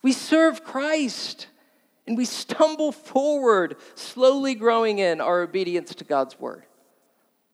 We 0.03 0.13
serve 0.13 0.63
Christ 0.63 1.47
and 2.11 2.17
we 2.17 2.25
stumble 2.25 2.91
forward, 2.91 3.77
slowly 3.95 4.53
growing 4.53 4.99
in 4.99 5.21
our 5.21 5.43
obedience 5.43 5.95
to 5.95 6.03
God's 6.03 6.37
word. 6.37 6.65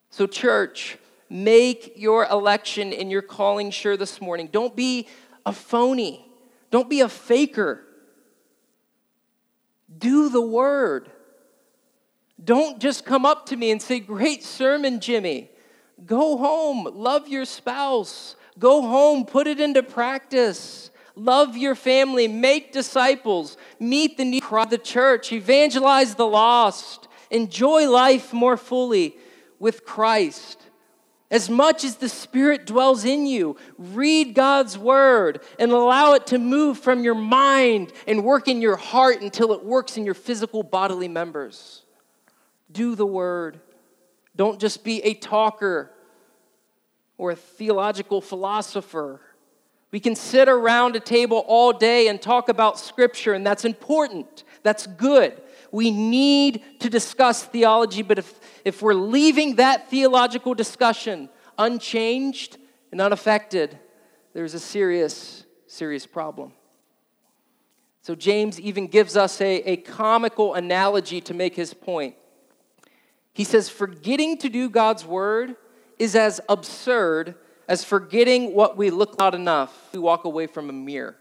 So, 0.10 0.26
church, 0.26 0.98
make 1.30 1.93
your 1.96 2.26
election 2.26 2.91
and 2.91 3.12
your 3.12 3.22
calling 3.22 3.70
sure 3.70 3.96
this 3.96 4.20
morning. 4.20 4.50
Don't 4.52 4.76
be 4.76 5.08
a 5.46 5.54
phony, 5.54 6.28
don't 6.72 6.89
be 6.89 7.02
a 7.02 7.08
faker. 7.08 7.84
Do 9.96 10.30
the 10.30 10.41
word. 10.41 11.12
Don't 12.43 12.80
just 12.80 13.06
come 13.06 13.28
up 13.28 13.46
to 13.48 13.56
me 13.56 13.70
and 13.70 13.80
say, 13.80 14.00
Great 14.00 14.43
sermon, 14.43 15.00
Jimmy. 15.02 15.52
Go 16.04 16.36
home, 16.36 16.89
love 16.96 17.28
your 17.28 17.46
spouse. 17.46 18.36
Go 18.58 18.82
home, 18.82 19.24
put 19.24 19.46
it 19.46 19.60
into 19.60 19.84
practice. 19.84 20.89
Love 21.17 21.58
your 21.58 21.73
family, 21.73 22.27
make 22.27 22.71
disciples, 22.71 23.58
meet 23.80 24.17
the 24.17 24.23
need 24.23 24.43
of 24.51 24.69
the 24.69 24.77
church, 24.77 25.34
evangelize 25.34 26.13
the 26.13 26.27
lost, 26.27 27.08
enjoy 27.32 27.89
life 27.89 28.34
more 28.34 28.56
fully 28.56 29.15
with 29.58 29.84
Christ. 29.84 30.62
As 31.32 31.49
much 31.49 31.84
as 31.84 31.95
the 31.95 32.08
Spirit 32.08 32.67
dwells 32.67 33.03
in 33.03 33.25
you, 33.25 33.58
read 33.80 34.36
God's 34.36 34.77
Word 34.77 35.41
and 35.58 35.71
allow 35.71 36.13
it 36.13 36.27
to 36.27 36.38
move 36.38 36.77
from 36.77 37.03
your 37.03 37.15
mind 37.15 37.91
and 38.08 38.23
work 38.23 38.47
in 38.47 38.62
your 38.62 38.77
heart 38.77 39.19
until 39.21 39.53
it 39.53 39.65
works 39.65 39.97
in 39.97 40.06
your 40.06 40.13
physical 40.13 40.62
bodily 40.62 41.08
members. 41.08 41.82
Do 42.71 42.93
the 42.93 43.08
Word. 43.08 43.60
Don't 44.36 44.60
just 44.60 44.84
be 44.84 45.03
a 45.03 45.15
talker 45.15 45.91
or 47.17 47.32
a 47.32 47.36
theological 47.36 48.21
philosopher 48.21 49.19
We 49.91 50.00
can 50.00 50.15
sit 50.15 50.50
around 50.50 50.95
a 50.95 51.00
table 51.00 51.45
all 51.47 51.71
day 51.71 52.08
and 52.08 52.21
talk 52.21 52.50
about 52.50 52.78
Scripture, 52.80 53.34
and 53.34 53.45
that's 53.45 53.63
important. 53.63 54.43
That's 54.63 54.86
good. 54.86 55.41
We 55.71 55.91
need 55.91 56.80
to 56.80 56.89
discuss 56.89 57.43
theology, 57.43 58.02
but 58.02 58.19
if, 58.19 58.39
if 58.65 58.82
we're 58.82 58.93
leaving 58.93 59.56
that 59.56 59.89
theological 59.89 60.54
discussion 60.54 61.30
unchanged 61.58 62.58
and 62.91 63.02
unaffected, 63.02 63.78
there's 64.34 64.54
a 64.54 64.60
serious, 64.60 65.45
serious 65.67 66.06
problem. 66.06 66.54
So, 68.02 68.15
James 68.15 68.60
even 68.60 68.88
gives 68.88 69.17
us 69.17 69.41
a, 69.41 69.58
a 69.69 69.78
comical 69.78 70.54
analogy 70.54 71.19
to 71.21 71.34
make 71.34 71.56
his 71.56 71.73
point. 71.73 72.15
He 73.34 73.43
says, 73.43 73.67
Forgetting 73.67 74.38
to 74.38 74.50
do 74.50 74.69
God's 74.69 75.06
word 75.06 75.58
is 76.00 76.15
as 76.15 76.39
absurd 76.47 77.36
as 77.67 77.84
forgetting 77.84 78.53
what 78.53 78.77
we 78.77 78.89
look 78.89 79.17
not 79.19 79.36
enough. 79.36 79.89
We 79.93 79.99
walk 79.99 80.25
away 80.25 80.47
from 80.47 80.69
a 80.69 80.73
mirror. 80.73 81.17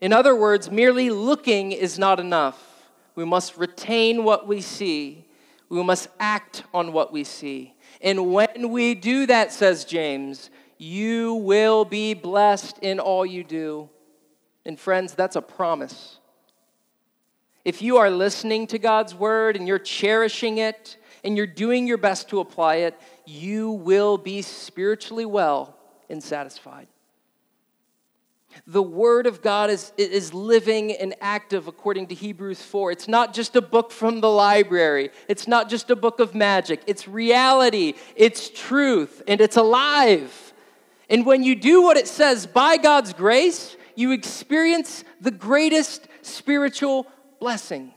In 0.00 0.12
other 0.12 0.34
words, 0.34 0.70
merely 0.70 1.10
looking 1.10 1.72
is 1.72 1.98
not 1.98 2.20
enough. 2.20 2.90
We 3.14 3.24
must 3.24 3.56
retain 3.56 4.24
what 4.24 4.46
we 4.46 4.60
see, 4.60 5.26
we 5.68 5.82
must 5.82 6.08
act 6.20 6.64
on 6.72 6.92
what 6.92 7.12
we 7.12 7.24
see. 7.24 7.74
And 8.00 8.32
when 8.32 8.70
we 8.70 8.94
do 8.94 9.26
that, 9.26 9.52
says 9.52 9.84
James, 9.84 10.50
you 10.78 11.34
will 11.34 11.84
be 11.84 12.14
blessed 12.14 12.78
in 12.80 13.00
all 13.00 13.24
you 13.24 13.42
do. 13.42 13.88
And 14.64 14.78
friends, 14.78 15.14
that's 15.14 15.34
a 15.34 15.42
promise. 15.42 16.18
If 17.64 17.82
you 17.82 17.96
are 17.96 18.10
listening 18.10 18.66
to 18.68 18.78
God's 18.78 19.14
word 19.14 19.56
and 19.56 19.66
you're 19.66 19.78
cherishing 19.78 20.58
it 20.58 20.98
and 21.26 21.36
you're 21.36 21.46
doing 21.46 21.88
your 21.88 21.98
best 21.98 22.28
to 22.28 22.38
apply 22.38 22.76
it, 22.76 22.98
you 23.26 23.72
will 23.72 24.16
be 24.16 24.40
spiritually 24.42 25.26
well 25.26 25.76
and 26.08 26.22
satisfied. 26.22 26.86
The 28.66 28.82
Word 28.82 29.26
of 29.26 29.42
God 29.42 29.68
is, 29.68 29.92
is 29.98 30.32
living 30.32 30.92
and 30.92 31.14
active 31.20 31.66
according 31.66 32.06
to 32.06 32.14
Hebrews 32.14 32.62
4. 32.62 32.92
It's 32.92 33.08
not 33.08 33.34
just 33.34 33.56
a 33.56 33.60
book 33.60 33.90
from 33.90 34.20
the 34.20 34.30
library, 34.30 35.10
it's 35.28 35.48
not 35.48 35.68
just 35.68 35.90
a 35.90 35.96
book 35.96 36.20
of 36.20 36.34
magic. 36.34 36.80
It's 36.86 37.08
reality, 37.08 37.94
it's 38.14 38.48
truth, 38.48 39.20
and 39.26 39.40
it's 39.40 39.56
alive. 39.56 40.54
And 41.10 41.26
when 41.26 41.42
you 41.42 41.56
do 41.56 41.82
what 41.82 41.96
it 41.96 42.08
says 42.08 42.46
by 42.46 42.76
God's 42.76 43.12
grace, 43.12 43.76
you 43.96 44.12
experience 44.12 45.04
the 45.20 45.30
greatest 45.32 46.06
spiritual 46.22 47.06
blessings. 47.40 47.95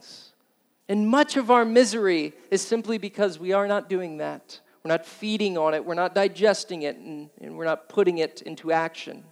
And 0.90 1.06
much 1.06 1.36
of 1.36 1.52
our 1.52 1.64
misery 1.64 2.32
is 2.50 2.60
simply 2.62 2.98
because 2.98 3.38
we 3.38 3.52
are 3.52 3.68
not 3.68 3.88
doing 3.88 4.16
that. 4.16 4.58
We're 4.82 4.88
not 4.88 5.06
feeding 5.06 5.56
on 5.56 5.72
it, 5.72 5.84
we're 5.84 5.94
not 5.94 6.16
digesting 6.16 6.82
it, 6.82 6.96
and, 6.96 7.30
and 7.40 7.56
we're 7.56 7.64
not 7.64 7.88
putting 7.88 8.18
it 8.18 8.42
into 8.42 8.72
action. 8.72 9.22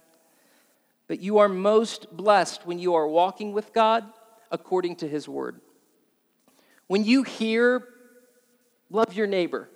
But 1.09 1.19
you 1.19 1.39
are 1.39 1.49
most 1.49 2.15
blessed 2.15 2.65
when 2.65 2.79
you 2.79 2.95
are 2.95 3.05
walking 3.05 3.51
with 3.51 3.73
God 3.73 4.05
according 4.49 4.95
to 4.97 5.07
His 5.07 5.27
word. 5.27 5.59
When 6.87 7.03
you 7.03 7.23
hear, 7.23 7.83
love 8.89 9.13
your 9.13 9.27
neighbor, 9.27 9.67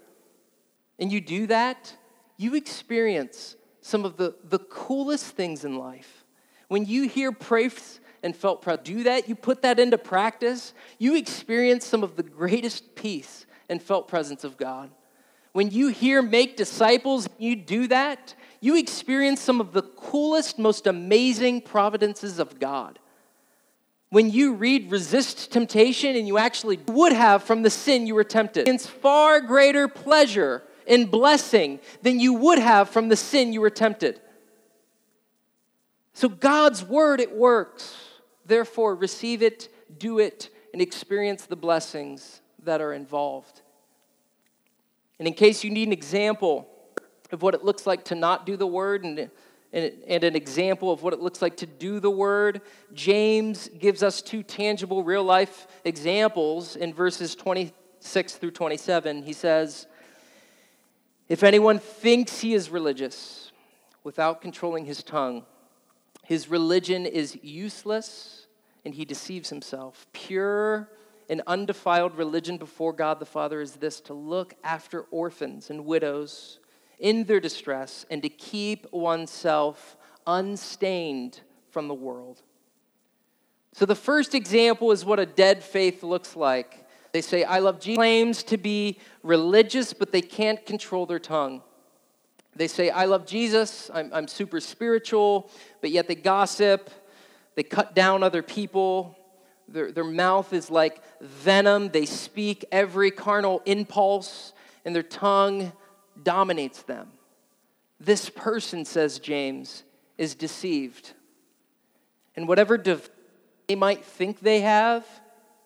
and 0.99 1.11
you 1.11 1.19
do 1.19 1.47
that, 1.47 1.93
you 2.37 2.55
experience 2.55 3.57
some 3.81 4.05
of 4.05 4.15
the, 4.15 4.35
the 4.45 4.59
coolest 4.59 5.35
things 5.35 5.65
in 5.65 5.77
life. 5.77 6.23
When 6.69 6.85
you 6.85 7.09
hear 7.09 7.33
praise 7.33 7.99
and 8.23 8.35
felt 8.35 8.61
proud, 8.61 8.83
do 8.83 9.03
that, 9.03 9.27
you 9.27 9.35
put 9.35 9.61
that 9.61 9.79
into 9.79 9.97
practice, 9.97 10.73
you 10.97 11.15
experience 11.15 11.85
some 11.85 12.03
of 12.03 12.15
the 12.15 12.23
greatest 12.23 12.95
peace 12.95 13.45
and 13.69 13.81
felt 13.81 14.07
presence 14.07 14.43
of 14.43 14.57
God. 14.57 14.89
When 15.51 15.69
you 15.69 15.89
hear 15.89 16.21
make 16.21 16.57
disciples, 16.57 17.29
you 17.37 17.55
do 17.55 17.87
that, 17.87 18.33
you 18.59 18.77
experience 18.77 19.41
some 19.41 19.61
of 19.61 19.73
the 19.73 19.83
coolest, 19.83 20.57
most 20.57 20.87
amazing 20.87 21.61
providences 21.61 22.39
of 22.39 22.59
God. 22.59 22.97
When 24.09 24.31
you 24.31 24.53
read 24.53 24.91
resist 24.91 25.51
temptation 25.51 26.15
and 26.15 26.27
you 26.27 26.37
actually 26.37 26.79
would 26.87 27.13
have 27.13 27.43
from 27.43 27.63
the 27.63 27.69
sin 27.69 28.07
you 28.07 28.15
were 28.15 28.23
tempted, 28.23 28.67
it's 28.67 28.87
far 28.87 29.41
greater 29.41 29.87
pleasure 29.87 30.63
and 30.87 31.09
blessing 31.09 31.79
than 32.01 32.19
you 32.19 32.33
would 32.33 32.59
have 32.59 32.89
from 32.89 33.09
the 33.09 33.15
sin 33.15 33.53
you 33.53 33.61
were 33.61 33.69
tempted. 33.69 34.21
So 36.13 36.29
God's 36.29 36.83
word, 36.83 37.19
it 37.19 37.35
works. 37.35 37.95
Therefore, 38.45 38.95
receive 38.95 39.41
it, 39.41 39.69
do 39.97 40.19
it, 40.19 40.49
and 40.73 40.81
experience 40.81 41.45
the 41.45 41.55
blessings 41.55 42.41
that 42.63 42.81
are 42.81 42.93
involved. 42.93 43.61
And 45.19 45.27
in 45.27 45.33
case 45.33 45.63
you 45.63 45.69
need 45.69 45.87
an 45.87 45.93
example 45.93 46.67
of 47.31 47.41
what 47.41 47.53
it 47.53 47.63
looks 47.63 47.87
like 47.87 48.05
to 48.05 48.15
not 48.15 48.45
do 48.45 48.57
the 48.57 48.67
word 48.67 49.03
and, 49.03 49.29
and, 49.71 49.91
and 50.07 50.23
an 50.23 50.35
example 50.35 50.91
of 50.91 51.03
what 51.03 51.13
it 51.13 51.19
looks 51.19 51.41
like 51.41 51.57
to 51.57 51.65
do 51.65 51.99
the 51.99 52.11
word, 52.11 52.61
James 52.93 53.69
gives 53.79 54.03
us 54.03 54.21
two 54.21 54.43
tangible 54.43 55.03
real 55.03 55.23
life 55.23 55.67
examples 55.85 56.75
in 56.75 56.93
verses 56.93 57.35
26 57.35 58.33
through 58.35 58.51
27. 58.51 59.23
He 59.23 59.33
says, 59.33 59.87
If 61.29 61.43
anyone 61.43 61.79
thinks 61.79 62.41
he 62.41 62.53
is 62.53 62.69
religious 62.69 63.51
without 64.03 64.41
controlling 64.41 64.85
his 64.85 65.03
tongue, 65.03 65.45
his 66.23 66.49
religion 66.49 67.05
is 67.05 67.37
useless 67.41 68.47
and 68.85 68.93
he 68.95 69.05
deceives 69.05 69.49
himself. 69.49 70.07
Pure 70.13 70.89
and 71.29 71.41
undefiled 71.47 72.15
religion 72.15 72.57
before 72.57 72.93
God 72.93 73.19
the 73.19 73.25
Father 73.25 73.61
is 73.61 73.73
this 73.73 73.99
to 74.01 74.13
look 74.13 74.55
after 74.63 75.01
orphans 75.03 75.69
and 75.69 75.85
widows 75.85 76.59
in 76.99 77.25
their 77.25 77.39
distress 77.39 78.05
and 78.09 78.21
to 78.23 78.29
keep 78.29 78.91
oneself 78.91 79.97
unstained 80.25 81.41
from 81.69 81.87
the 81.87 81.93
world. 81.93 82.41
So, 83.73 83.85
the 83.85 83.95
first 83.95 84.35
example 84.35 84.91
is 84.91 85.03
what 85.03 85.19
a 85.19 85.25
dead 85.25 85.63
faith 85.63 86.03
looks 86.03 86.35
like. 86.35 86.87
They 87.11 87.21
say, 87.21 87.43
I 87.43 87.59
love 87.59 87.79
Jesus, 87.79 87.97
claims 87.97 88.43
to 88.43 88.57
be 88.57 88.99
religious, 89.23 89.93
but 89.93 90.11
they 90.11 90.21
can't 90.21 90.63
control 90.65 91.05
their 91.05 91.19
tongue. 91.19 91.61
They 92.55 92.67
say, 92.67 92.89
I 92.89 93.05
love 93.05 93.25
Jesus, 93.25 93.89
I'm, 93.93 94.11
I'm 94.13 94.27
super 94.27 94.59
spiritual, 94.59 95.49
but 95.81 95.91
yet 95.91 96.07
they 96.07 96.15
gossip, 96.15 96.89
they 97.55 97.63
cut 97.63 97.95
down 97.95 98.23
other 98.23 98.43
people, 98.43 99.17
their, 99.67 99.91
their 99.91 100.03
mouth 100.03 100.53
is 100.53 100.69
like 100.69 101.01
venom, 101.21 101.89
they 101.89 102.05
speak 102.05 102.65
every 102.71 103.11
carnal 103.11 103.61
impulse, 103.65 104.53
and 104.85 104.95
their 104.95 105.03
tongue 105.03 105.71
dominates 106.21 106.83
them. 106.83 107.11
This 107.99 108.29
person, 108.29 108.85
says 108.85 109.19
James, 109.19 109.83
is 110.17 110.35
deceived. 110.35 111.13
And 112.35 112.47
whatever 112.47 112.77
they 112.77 113.75
might 113.75 114.03
think 114.03 114.41
they 114.41 114.61
have, 114.61 115.05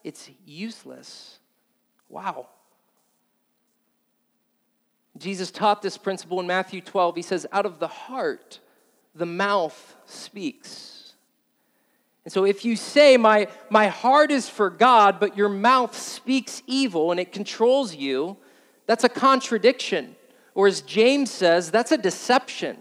it's 0.04 0.30
useless. 0.45 1.39
Wow. 2.10 2.47
Jesus 5.19 5.51
taught 5.51 5.82
this 5.82 5.97
principle 5.97 6.39
in 6.39 6.47
Matthew 6.47 6.82
12. 6.82 7.15
He 7.15 7.21
says, 7.21 7.45
Out 7.51 7.65
of 7.65 7.80
the 7.80 7.88
heart, 7.88 8.60
the 9.15 9.25
mouth 9.25 9.95
speaks. 10.06 11.13
And 12.27 12.32
so 12.32 12.43
if 12.43 12.65
you 12.65 12.75
say, 12.75 13.15
my, 13.15 13.47
my 13.69 13.88
heart 13.88 14.32
is 14.32 14.49
for 14.49 14.69
God, 14.69 15.17
but 15.17 15.38
your 15.38 15.47
mouth 15.47 15.95
speaks 15.95 16.62
evil 16.67 17.12
and 17.12 17.21
it 17.21 17.32
controls 17.32 17.95
you, 17.95 18.36
that's 18.86 19.06
a 19.06 19.10
contradiction. 19.10 20.13
Or 20.53 20.67
as 20.67 20.82
James 20.82 21.32
says, 21.32 21.71
that's 21.71 21.93
a 21.93 21.97
deception. 21.97 22.77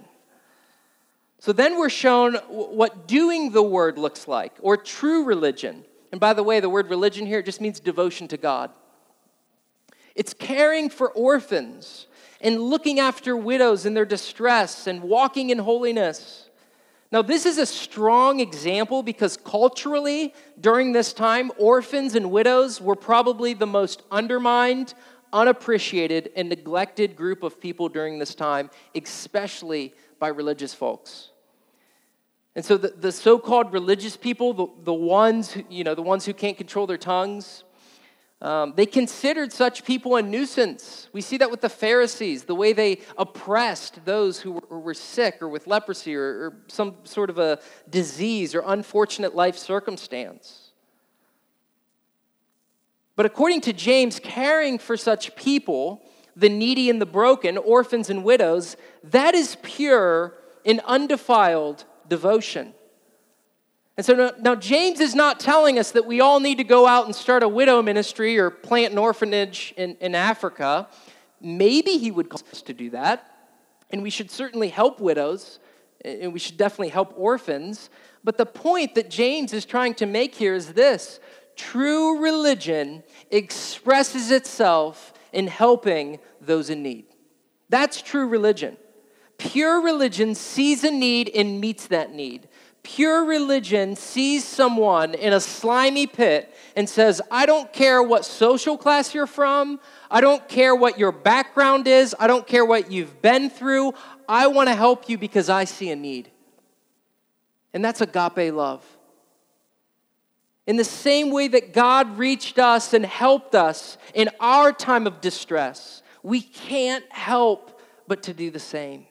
So 1.38 1.53
then 1.53 1.79
we're 1.79 1.90
shown 1.90 2.35
what 2.49 3.07
doing 3.07 3.53
the 3.53 3.62
word 3.62 3.99
looks 3.99 4.27
like, 4.27 4.53
or 4.62 4.77
true 4.77 5.22
religion. 5.22 5.85
And 6.11 6.20
by 6.20 6.33
the 6.33 6.42
way, 6.42 6.59
the 6.59 6.68
word 6.68 6.90
religion 6.90 7.25
here 7.25 7.40
just 7.40 7.61
means 7.61 7.79
devotion 7.79 8.27
to 8.29 8.37
God. 8.37 8.72
It's 10.16 10.35
caring 10.35 10.90
for 10.90 11.11
orphans 11.11 12.09
and 12.40 12.61
looking 12.61 13.01
after 13.01 13.37
widows 13.37 13.87
in 13.87 13.94
their 13.94 14.05
distress 14.05 14.87
and 14.87 15.03
walking 15.03 15.51
in 15.51 15.59
holiness. 15.59 16.49
Now, 17.12 17.22
this 17.22 17.46
is 17.46 17.59
a 17.59 17.66
strong 17.66 18.40
example 18.40 19.03
because 19.03 19.37
culturally, 19.37 20.35
during 20.61 20.92
this 20.92 21.12
time, 21.12 21.53
orphans 21.57 22.14
and 22.14 22.31
widows 22.31 22.81
were 22.81 22.96
probably 22.96 23.55
the 23.55 23.66
most 23.66 24.03
undermined, 24.11 24.94
unappreciated 25.33 26.31
and 26.35 26.49
neglected 26.49 27.16
group 27.16 27.42
of 27.42 27.61
people 27.61 27.88
during 27.88 28.18
this 28.18 28.35
time, 28.35 28.70
especially 28.94 29.94
by 30.18 30.29
religious 30.29 30.75
folks. 30.75 31.31
And 32.57 32.64
so 32.64 32.77
the, 32.77 32.88
the 32.88 33.12
so-called 33.12 33.72
religious 33.72 34.16
people, 34.16 34.55
the, 34.55 34.66
the 34.85 34.94
ones, 34.94 35.53
who, 35.53 35.62
you 35.68 35.85
know, 35.85 35.94
the 35.94 36.03
ones 36.03 36.25
who 36.25 36.33
can't 36.33 36.57
control 36.57 36.87
their 36.87 36.96
tongues, 36.96 37.64
um, 38.42 38.75
they 38.77 38.85
considered 38.85 39.53
such 39.53 39.85
people 39.85 40.16
a 40.16 40.22
nuisance. 40.22 41.09
We 41.12 41.22
see 41.22 41.38
that 41.38 41.51
with 41.51 41.62
the 41.62 41.70
Pharisees, 41.70 42.44
the 42.44 42.55
way 42.55 42.75
they 42.75 43.01
oppressed 43.16 44.05
those 44.05 44.40
who 44.40 44.53
were, 44.53 44.79
were 44.79 44.94
sick 44.94 45.40
or 45.40 45.49
with 45.49 45.66
leprosy 45.66 46.14
or, 46.14 46.22
or 46.22 46.57
some 46.68 46.96
sort 47.05 47.31
of 47.31 47.38
a 47.38 47.59
disease 47.88 48.55
or 48.55 48.62
unfortunate 48.66 49.35
life 49.35 49.57
circumstance. 49.57 50.72
But 53.16 53.25
according 53.25 53.62
to 53.62 53.72
James, 53.72 54.20
caring 54.20 54.79
for 54.79 54.99
such 54.99 55.35
people, 55.35 56.03
the 56.37 56.51
needy 56.51 56.90
and 56.90 57.01
the 57.01 57.07
broken, 57.07 57.57
orphans 57.57 58.11
and 58.11 58.22
widows, 58.22 58.77
that 59.03 59.35
is 59.35 59.57
pure 59.62 60.35
and 60.66 60.81
undefiled 60.85 61.85
devotion. 62.07 62.75
And 63.97 64.05
so 64.05 64.15
now, 64.15 64.33
now, 64.39 64.55
James 64.55 65.01
is 65.01 65.15
not 65.15 65.41
telling 65.41 65.79
us 65.79 65.93
that 65.93 66.05
we 66.05 66.21
all 66.21 66.39
need 66.39 66.59
to 66.59 66.65
go 66.65 66.87
out 66.87 67.07
and 67.07 67.15
start 67.15 67.43
a 67.43 67.49
widow 67.49 67.81
ministry 67.81 68.39
or 68.39 68.51
plant 68.51 68.93
an 68.93 68.99
orphanage 68.99 69.73
in, 69.77 69.97
in 70.01 70.15
Africa. 70.15 70.89
Maybe 71.41 71.97
he 71.97 72.11
would 72.11 72.29
call 72.29 72.43
us 72.53 72.61
to 72.63 72.75
do 72.75 72.91
that. 72.91 73.33
And 73.91 74.03
we 74.03 74.11
should 74.11 74.31
certainly 74.31 74.69
help 74.69 75.01
widows, 75.01 75.61
and 76.05 76.33
we 76.33 76.39
should 76.39 76.59
definitely 76.59 76.89
help 76.89 77.15
orphans. 77.17 77.89
But 78.23 78.37
the 78.37 78.45
point 78.45 78.97
that 78.97 79.09
James 79.09 79.53
is 79.53 79.65
trying 79.65 79.95
to 79.95 80.07
make 80.07 80.35
here 80.35 80.55
is 80.55 80.75
this 80.75 81.21
true 81.55 82.21
religion 82.21 83.03
expresses 83.31 84.31
itself 84.31 85.15
in 85.33 85.47
helping 85.47 86.19
those 86.41 86.69
in 86.69 86.83
need. 86.83 87.07
That's 87.71 88.03
true 88.03 88.29
religion. 88.29 88.77
Pure 89.39 89.83
religion 89.83 90.35
sees 90.35 90.85
a 90.85 90.91
need 90.91 91.31
and 91.35 91.61
meets 91.61 91.87
that 91.87 92.13
need. 92.13 92.49
Pure 92.87 93.25
religion 93.25 93.96
sees 93.96 94.44
someone 94.44 95.14
in 95.14 95.33
a 95.33 95.40
slimy 95.40 96.07
pit 96.07 96.55
and 96.77 96.88
says, 96.88 97.20
I 97.33 97.44
don't 97.44 97.72
care 97.72 98.01
what 98.01 98.25
social 98.25 98.79
class 98.79 99.12
you're 99.12 99.27
from. 99.27 99.81
I 100.09 100.20
don't 100.20 100.49
care 100.49 100.72
what 100.72 100.96
your 100.96 101.11
background 101.11 101.88
is. 101.88 102.14
I 102.20 102.29
don't 102.29 102.46
care 102.46 102.64
what 102.64 102.92
you've 102.92 103.20
been 103.20 103.51
through. 103.51 103.94
I 104.29 104.46
want 104.46 104.68
to 104.68 104.75
help 104.77 105.09
you 105.09 105.18
because 105.18 105.51
I 105.51 105.64
see 105.64 105.90
a 105.90 105.96
need. 105.96 106.31
And 107.75 107.85
that's 107.85 108.01
agape 108.01 108.55
love. 108.55 108.87
In 110.68 110.77
the 110.77 110.85
same 110.85 111.33
way 111.33 111.49
that 111.49 111.72
God 111.72 112.16
reached 112.16 112.57
us 112.61 112.94
and 112.94 113.05
helped 113.05 113.57
us 113.57 113.99
in 114.14 114.31
our 114.38 114.72
time 114.72 115.09
of 115.09 115.20
distress, 115.20 116.05
we 116.22 116.40
can't 116.40 117.05
help 117.11 117.81
but 118.07 118.22
to 118.22 118.33
do 118.33 118.49
the 118.49 118.61
same. 118.61 119.07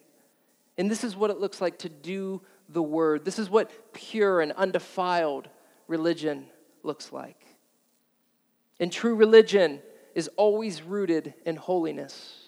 And 0.78 0.90
this 0.90 1.04
is 1.04 1.14
what 1.14 1.30
it 1.30 1.42
looks 1.42 1.60
like 1.60 1.80
to 1.80 1.90
do 1.90 2.42
the 2.70 2.84
word. 2.84 3.26
This 3.26 3.40
is 3.40 3.50
what 3.50 3.94
pure 3.94 4.42
and 4.42 4.52
undefiled 4.54 5.50
religion 5.88 6.48
looks 6.84 7.12
like. 7.12 7.46
And 8.80 8.92
true 8.92 9.16
religion 9.16 9.82
is 10.14 10.30
always 10.38 10.82
rooted 10.82 11.34
in 11.46 11.56
holiness, 11.56 12.44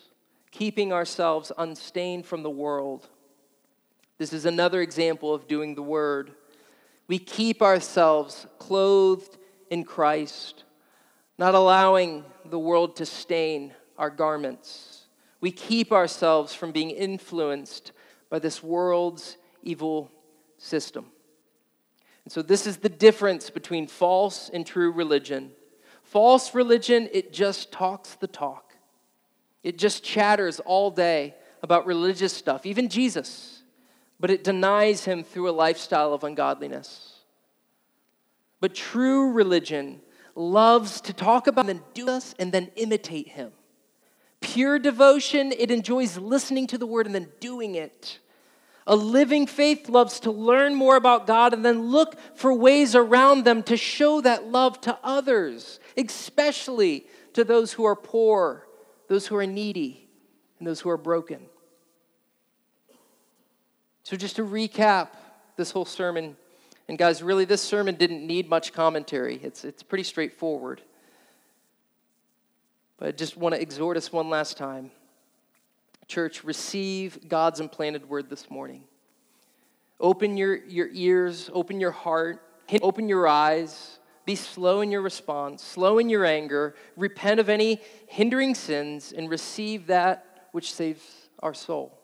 keeping 0.51 0.91
ourselves 0.91 1.51
unstained 1.58 2.25
from 2.25 2.43
the 2.43 2.49
world. 2.49 3.08
This 4.17 4.34
is 4.34 4.45
another 4.45 4.82
example 4.82 5.34
of 5.34 5.47
doing 5.47 5.75
the 5.75 5.84
word. 5.84 6.32
We 7.08 7.19
keep 7.19 7.62
ourselves 7.62 8.47
clothed 8.58 9.38
in 9.69 9.84
Christ, 9.84 10.63
not 11.38 11.56
allowing 11.56 12.25
the 12.45 12.60
world 12.60 12.95
to 12.97 13.06
stain 13.06 13.73
our 13.97 14.10
garments. 14.10 15.06
We 15.39 15.51
keep 15.51 15.91
ourselves 15.91 16.53
from 16.53 16.71
being 16.71 16.89
influenced 16.89 17.91
by 18.30 18.39
this 18.39 18.63
world's 18.63 19.38
evil 19.67 20.12
system. 20.58 21.06
And 22.23 22.32
so, 22.32 22.41
this 22.41 22.67
is 22.67 22.77
the 22.77 22.89
difference 22.89 23.49
between 23.49 23.88
false 23.88 24.49
and 24.53 24.65
true 24.65 24.91
religion. 24.91 25.51
False 26.03 26.53
religion, 26.56 27.10
it 27.12 27.34
just 27.34 27.71
talks 27.71 28.15
the 28.15 28.27
talk, 28.27 28.75
it 29.63 29.77
just 29.77 30.03
chatters 30.03 30.60
all 30.60 30.89
day 30.89 31.36
about 31.62 31.86
religious 31.86 32.34
stuff, 32.34 32.65
even 32.65 32.89
Jesus, 32.89 33.63
but 34.19 34.30
it 34.30 34.43
denies 34.43 35.06
him 35.06 35.23
through 35.23 35.49
a 35.49 35.51
lifestyle 35.51 36.13
of 36.13 36.23
ungodliness. 36.23 37.19
But 38.60 38.73
true 38.73 39.32
religion 39.32 40.01
loves 40.36 41.01
to 41.01 41.13
talk 41.13 41.47
about 41.47 41.69
and 41.69 41.82
do 41.93 42.10
us 42.10 42.34
and 42.39 42.51
then 42.51 42.71
imitate 42.75 43.30
him. 43.30 43.51
Pure 44.39 44.80
devotion, 44.80 45.51
it 45.51 45.71
enjoys 45.71 46.17
listening 46.17 46.67
to 46.67 46.77
the 46.77 46.86
word 46.86 47.06
and 47.06 47.15
then 47.15 47.30
doing 47.39 47.75
it. 47.75 48.19
A 48.89 48.95
living 48.95 49.47
faith 49.47 49.89
loves 49.89 50.21
to 50.21 50.32
learn 50.32 50.73
more 50.73 50.95
about 50.95 51.28
God 51.28 51.54
and 51.54 51.63
then 51.63 51.91
look 51.91 52.15
for 52.36 52.54
ways 52.54 52.95
around 52.95 53.43
them 53.43 53.62
to 53.63 53.76
show 53.76 54.21
that 54.21 54.47
love 54.47 54.80
to 54.82 54.97
others, 55.04 55.82
especially 55.97 57.06
to 57.34 57.43
those 57.43 57.73
who 57.73 57.84
are 57.84 57.97
poor, 57.97 58.65
those 59.10 59.28
who 59.28 59.36
are 59.36 59.45
needy, 59.45 60.08
and 60.58 60.65
those 60.65 60.80
who 60.80 60.89
are 60.89 60.97
broken. 60.97 61.41
So, 64.04 64.15
just 64.15 64.38
to 64.38 64.45
recap 64.45 65.10
this 65.58 65.71
whole 65.71 65.84
sermon, 65.84 66.38
and 66.88 66.97
guys, 66.97 67.21
really, 67.21 67.43
this 67.43 67.62
sermon 67.62 67.95
didn't 67.95 68.26
need 68.26 68.50
much 68.50 68.71
commentary, 68.71 69.38
it's, 69.43 69.65
it's 69.65 69.84
pretty 69.84 70.06
straightforward. 70.06 70.82
But 72.97 73.10
I 73.10 73.12
just 73.12 73.36
want 73.36 73.54
to 73.54 73.62
exhort 73.62 73.97
us 73.97 74.13
one 74.13 74.30
last 74.30 74.56
time. 74.56 74.91
Church, 76.08 76.43
receive 76.43 77.28
God's 77.28 77.60
implanted 77.60 78.10
word 78.10 78.30
this 78.30 78.50
morning. 78.50 78.84
Open 80.00 80.38
your, 80.38 80.56
your 80.56 80.89
ears, 80.91 81.50
open 81.54 81.80
your 81.80 81.91
heart, 81.91 82.41
open 82.82 83.10
your 83.10 83.28
eyes. 83.28 84.00
Be 84.26 84.36
slow 84.36 84.82
in 84.82 84.91
your 84.91 85.02
response, 85.02 85.63
slow 85.63 86.00
in 86.00 86.10
your 86.10 86.26
anger, 86.26 86.76
repent 86.98 87.39
of 87.39 87.48
any 87.48 87.80
hindering 88.08 88.56
sins, 88.56 89.13
and 89.15 89.30
receive 89.30 89.88
that 89.88 90.50
which 90.52 90.74
saves 90.74 91.30
our 91.39 91.54
soul. 91.54 91.98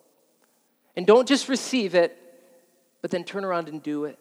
And 0.96 1.06
don't 1.06 1.28
just 1.28 1.50
receive 1.50 1.96
it, 1.96 2.18
but 3.02 3.12
then 3.12 3.26
turn 3.26 3.44
around 3.44 3.68
and 3.68 3.84
do 3.84 4.06
it. 4.06 4.18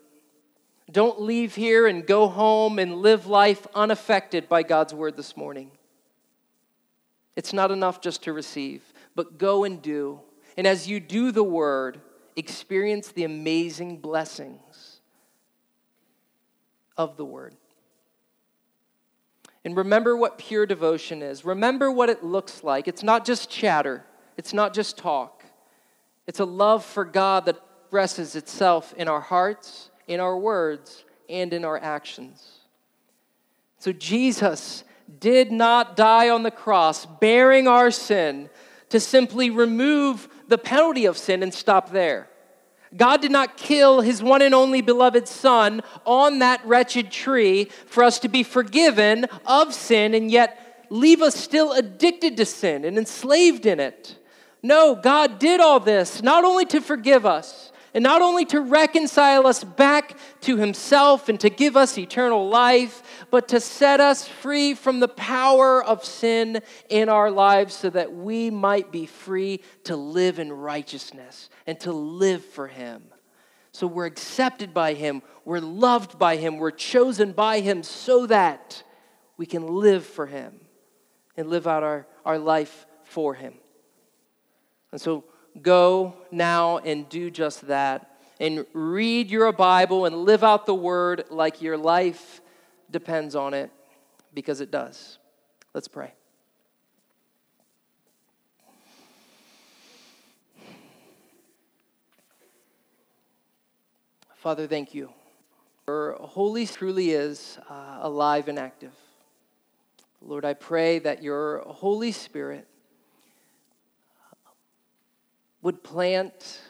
Don't 0.91 1.21
leave 1.21 1.55
here 1.55 1.87
and 1.87 2.05
go 2.05 2.27
home 2.27 2.81
and 2.81 2.97
live 2.97 3.27
life 3.27 3.67
unaffected 3.75 4.49
by 4.49 4.65
God's 4.65 4.93
word 4.93 5.17
this 5.17 5.37
morning. 5.37 5.71
It's 7.37 7.53
not 7.53 7.71
enough 7.71 8.01
just 8.01 8.25
to 8.25 8.33
receive 8.33 8.83
but 9.15 9.39
go 9.39 9.65
and 9.65 9.81
do. 9.83 10.21
And 10.57 10.67
as 10.67 10.89
you 10.89 11.01
do 11.01 11.33
the 11.33 11.45
word, 11.45 12.01
experience 12.37 13.09
the 13.09 13.25
amazing 13.25 13.99
blessings 13.99 15.01
of 16.97 17.17
the 17.17 17.25
word. 17.25 17.55
And 19.65 19.77
remember 19.77 20.17
what 20.17 20.39
pure 20.39 20.67
devotion 20.67 21.23
is. 21.23 21.45
Remember 21.45 21.91
what 21.91 22.09
it 22.09 22.25
looks 22.25 22.65
like. 22.65 22.89
It's 22.89 23.03
not 23.03 23.25
just 23.25 23.49
chatter, 23.49 24.05
it's 24.37 24.53
not 24.53 24.75
just 24.75 24.99
talk. 24.99 25.45
It's 26.27 26.41
a 26.41 26.45
love 26.45 26.85
for 26.85 27.05
God 27.05 27.47
that 27.47 27.61
expresses 27.83 28.37
itself 28.37 28.95
in 28.97 29.09
our 29.09 29.21
hearts, 29.21 29.91
in 30.07 30.21
our 30.21 30.39
words, 30.39 31.05
and 31.29 31.53
in 31.53 31.65
our 31.65 31.77
actions. 31.77 32.61
So 33.79 33.93
Jesus 33.93 34.85
did 35.19 35.51
not 35.51 35.97
die 35.97 36.31
on 36.31 36.43
the 36.43 36.51
cross 36.51 37.05
bearing 37.05 37.67
our 37.67 37.91
sin 37.91 38.49
to 38.93 39.01
simply 39.01 39.49
remove 39.49 40.29
the 40.49 40.59
penalty 40.59 41.07
of 41.07 41.17
sin 41.17 41.43
and 41.43 41.53
stop 41.53 41.93
there. 41.93 42.29
God 42.95 43.23
did 43.23 43.31
not 43.31 43.57
kill 43.57 44.03
his 44.03 44.23
one 44.23 44.43
and 44.43 44.55
only 44.55 44.83
beloved 44.83 45.27
Son 45.27 45.81
on 46.05 46.41
that 46.41 46.63
wretched 46.67 47.11
tree 47.11 47.71
for 47.87 48.05
us 48.05 48.19
to 48.19 48.29
be 48.29 48.43
forgiven 48.43 49.25
of 49.47 49.73
sin 49.73 50.13
and 50.13 50.31
yet 50.31 50.87
leave 50.91 51.23
us 51.23 51.35
still 51.35 51.73
addicted 51.73 52.37
to 52.37 52.45
sin 52.45 52.85
and 52.85 52.99
enslaved 52.99 53.65
in 53.65 53.81
it. 53.81 54.19
No, 54.63 54.95
God 54.95 55.39
did 55.39 55.59
all 55.59 55.81
this 55.81 56.23
not 56.23 56.45
only 56.45 56.67
to 56.67 56.83
forgive 56.83 57.25
us, 57.25 57.72
and 57.95 58.03
not 58.03 58.23
only 58.23 58.45
to 58.47 58.61
reconcile 58.61 59.47
us 59.47 59.63
back 59.63 60.17
to 60.43 60.57
Himself 60.57 61.29
and 61.29 61.39
to 61.41 61.51
give 61.51 61.77
us 61.77 61.99
eternal 61.99 62.49
life, 62.49 63.03
but 63.31 63.49
to 63.49 63.61
set 63.61 64.01
us 64.01 64.27
free 64.27 64.75
from 64.75 65.01
the 65.01 65.09
power 65.09 65.85
of 65.85 66.05
sin 66.05 66.63
in 66.89 67.09
our 67.09 67.31
lives 67.31 67.75
so 67.75 67.91
that 67.91 68.15
we 68.15 68.51
might 68.51 68.91
be 68.91 69.07
free 69.07 69.61
to 69.85 69.97
live 69.97 70.39
in 70.39 70.53
righteousness 70.53 71.51
and 71.67 71.79
to 71.81 71.93
live 71.93 72.45
for 72.45 72.69
Him. 72.69 73.05
So 73.73 73.87
we're 73.87 74.07
accepted 74.07 74.73
by 74.73 74.95
Him, 74.95 75.23
we're 75.45 75.61
loved 75.61 76.19
by 76.19 76.37
Him, 76.37 76.59
we're 76.59 76.71
chosen 76.71 77.33
by 77.33 77.61
Him 77.61 77.83
so 77.83 78.27
that 78.27 78.83
we 79.37 79.47
can 79.47 79.67
live 79.67 80.07
for 80.07 80.27
Him 80.27 80.61
and 81.37 81.49
live 81.49 81.67
out 81.67 81.83
our, 81.83 82.07
our 82.25 82.39
life 82.39 82.87
for 83.05 83.35
Him. 83.35 83.55
And 84.93 85.01
so 85.01 85.25
go 85.61 86.15
now 86.31 86.79
and 86.79 87.09
do 87.09 87.31
just 87.31 87.67
that. 87.67 88.09
And 88.41 88.65
read 88.73 89.31
your 89.31 89.53
Bible 89.53 90.07
and 90.07 90.25
live 90.25 90.43
out 90.43 90.67
the 90.67 90.75
word 90.75 91.25
like 91.31 91.61
your 91.63 91.77
life 91.77 92.41
depends 92.91 93.35
on 93.35 93.55
it, 93.55 93.71
because 94.35 94.61
it 94.61 94.71
does. 94.71 95.19
Let's 95.75 95.89
pray. 95.89 96.13
Father, 104.37 104.67
thank 104.67 104.93
you. 104.93 105.09
Your 105.87 106.15
Holy 106.21 106.67
truly 106.67 107.11
is 107.11 107.59
uh, 107.71 107.99
alive 108.01 108.49
and 108.49 108.59
active. 108.59 108.93
Lord, 110.21 110.45
I 110.45 110.55
pray 110.55 110.99
that 110.99 111.23
your 111.23 111.61
Holy 111.61 112.11
Spirit 112.11 112.67
would 115.63 115.83
plant 115.83 116.61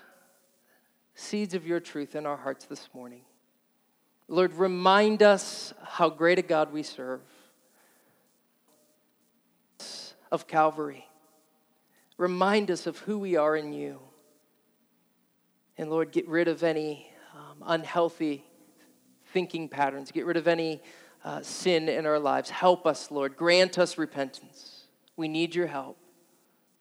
seeds 1.14 1.54
of 1.54 1.66
your 1.66 1.80
truth 1.80 2.14
in 2.14 2.26
our 2.26 2.36
hearts 2.36 2.66
this 2.66 2.88
morning. 2.92 3.22
Lord, 4.28 4.54
remind 4.54 5.22
us 5.22 5.74
how 5.82 6.08
great 6.10 6.38
a 6.38 6.42
God 6.42 6.72
we 6.72 6.82
serve. 6.82 7.20
Of 10.30 10.46
Calvary. 10.46 11.06
Remind 12.16 12.70
us 12.70 12.86
of 12.86 12.98
who 12.98 13.18
we 13.18 13.36
are 13.36 13.56
in 13.56 13.72
you. 13.72 14.00
And 15.76 15.90
Lord, 15.90 16.12
get 16.12 16.28
rid 16.28 16.48
of 16.48 16.62
any 16.62 17.10
um, 17.34 17.62
unhealthy 17.66 18.44
thinking 19.32 19.68
patterns, 19.68 20.10
get 20.10 20.26
rid 20.26 20.36
of 20.36 20.46
any 20.46 20.82
uh, 21.24 21.40
sin 21.42 21.88
in 21.88 22.06
our 22.06 22.18
lives. 22.18 22.50
Help 22.50 22.86
us, 22.86 23.10
Lord. 23.10 23.36
Grant 23.36 23.78
us 23.78 23.96
repentance. 23.96 24.84
We 25.16 25.28
need 25.28 25.54
your 25.54 25.66
help. 25.66 25.98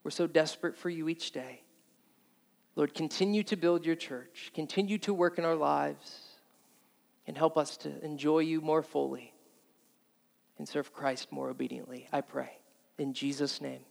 We're 0.04 0.12
so 0.12 0.28
desperate 0.28 0.78
for 0.78 0.90
you 0.90 1.10
each 1.10 1.32
day. 1.32 1.62
Lord, 2.76 2.94
continue 2.94 3.44
to 3.44 3.56
build 3.56 3.86
your 3.86 3.96
church, 3.96 4.52
continue 4.54 4.98
to 5.00 5.14
work 5.14 5.38
in 5.38 5.46
our 5.46 5.56
lives, 5.56 6.20
and 7.28 7.38
help 7.38 7.58
us 7.58 7.78
to 7.78 8.04
enjoy 8.04 8.40
you 8.40 8.62
more 8.62 8.82
fully 8.82 9.34
and 10.58 10.68
serve 10.68 10.94
Christ 10.94 11.32
more 11.32 11.50
obediently. 11.50 12.08
I 12.12 12.22
pray. 12.22 12.52
In 12.98 13.14
Jesus' 13.14 13.62
name, 13.62 13.82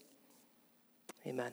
amen. 1.26 1.52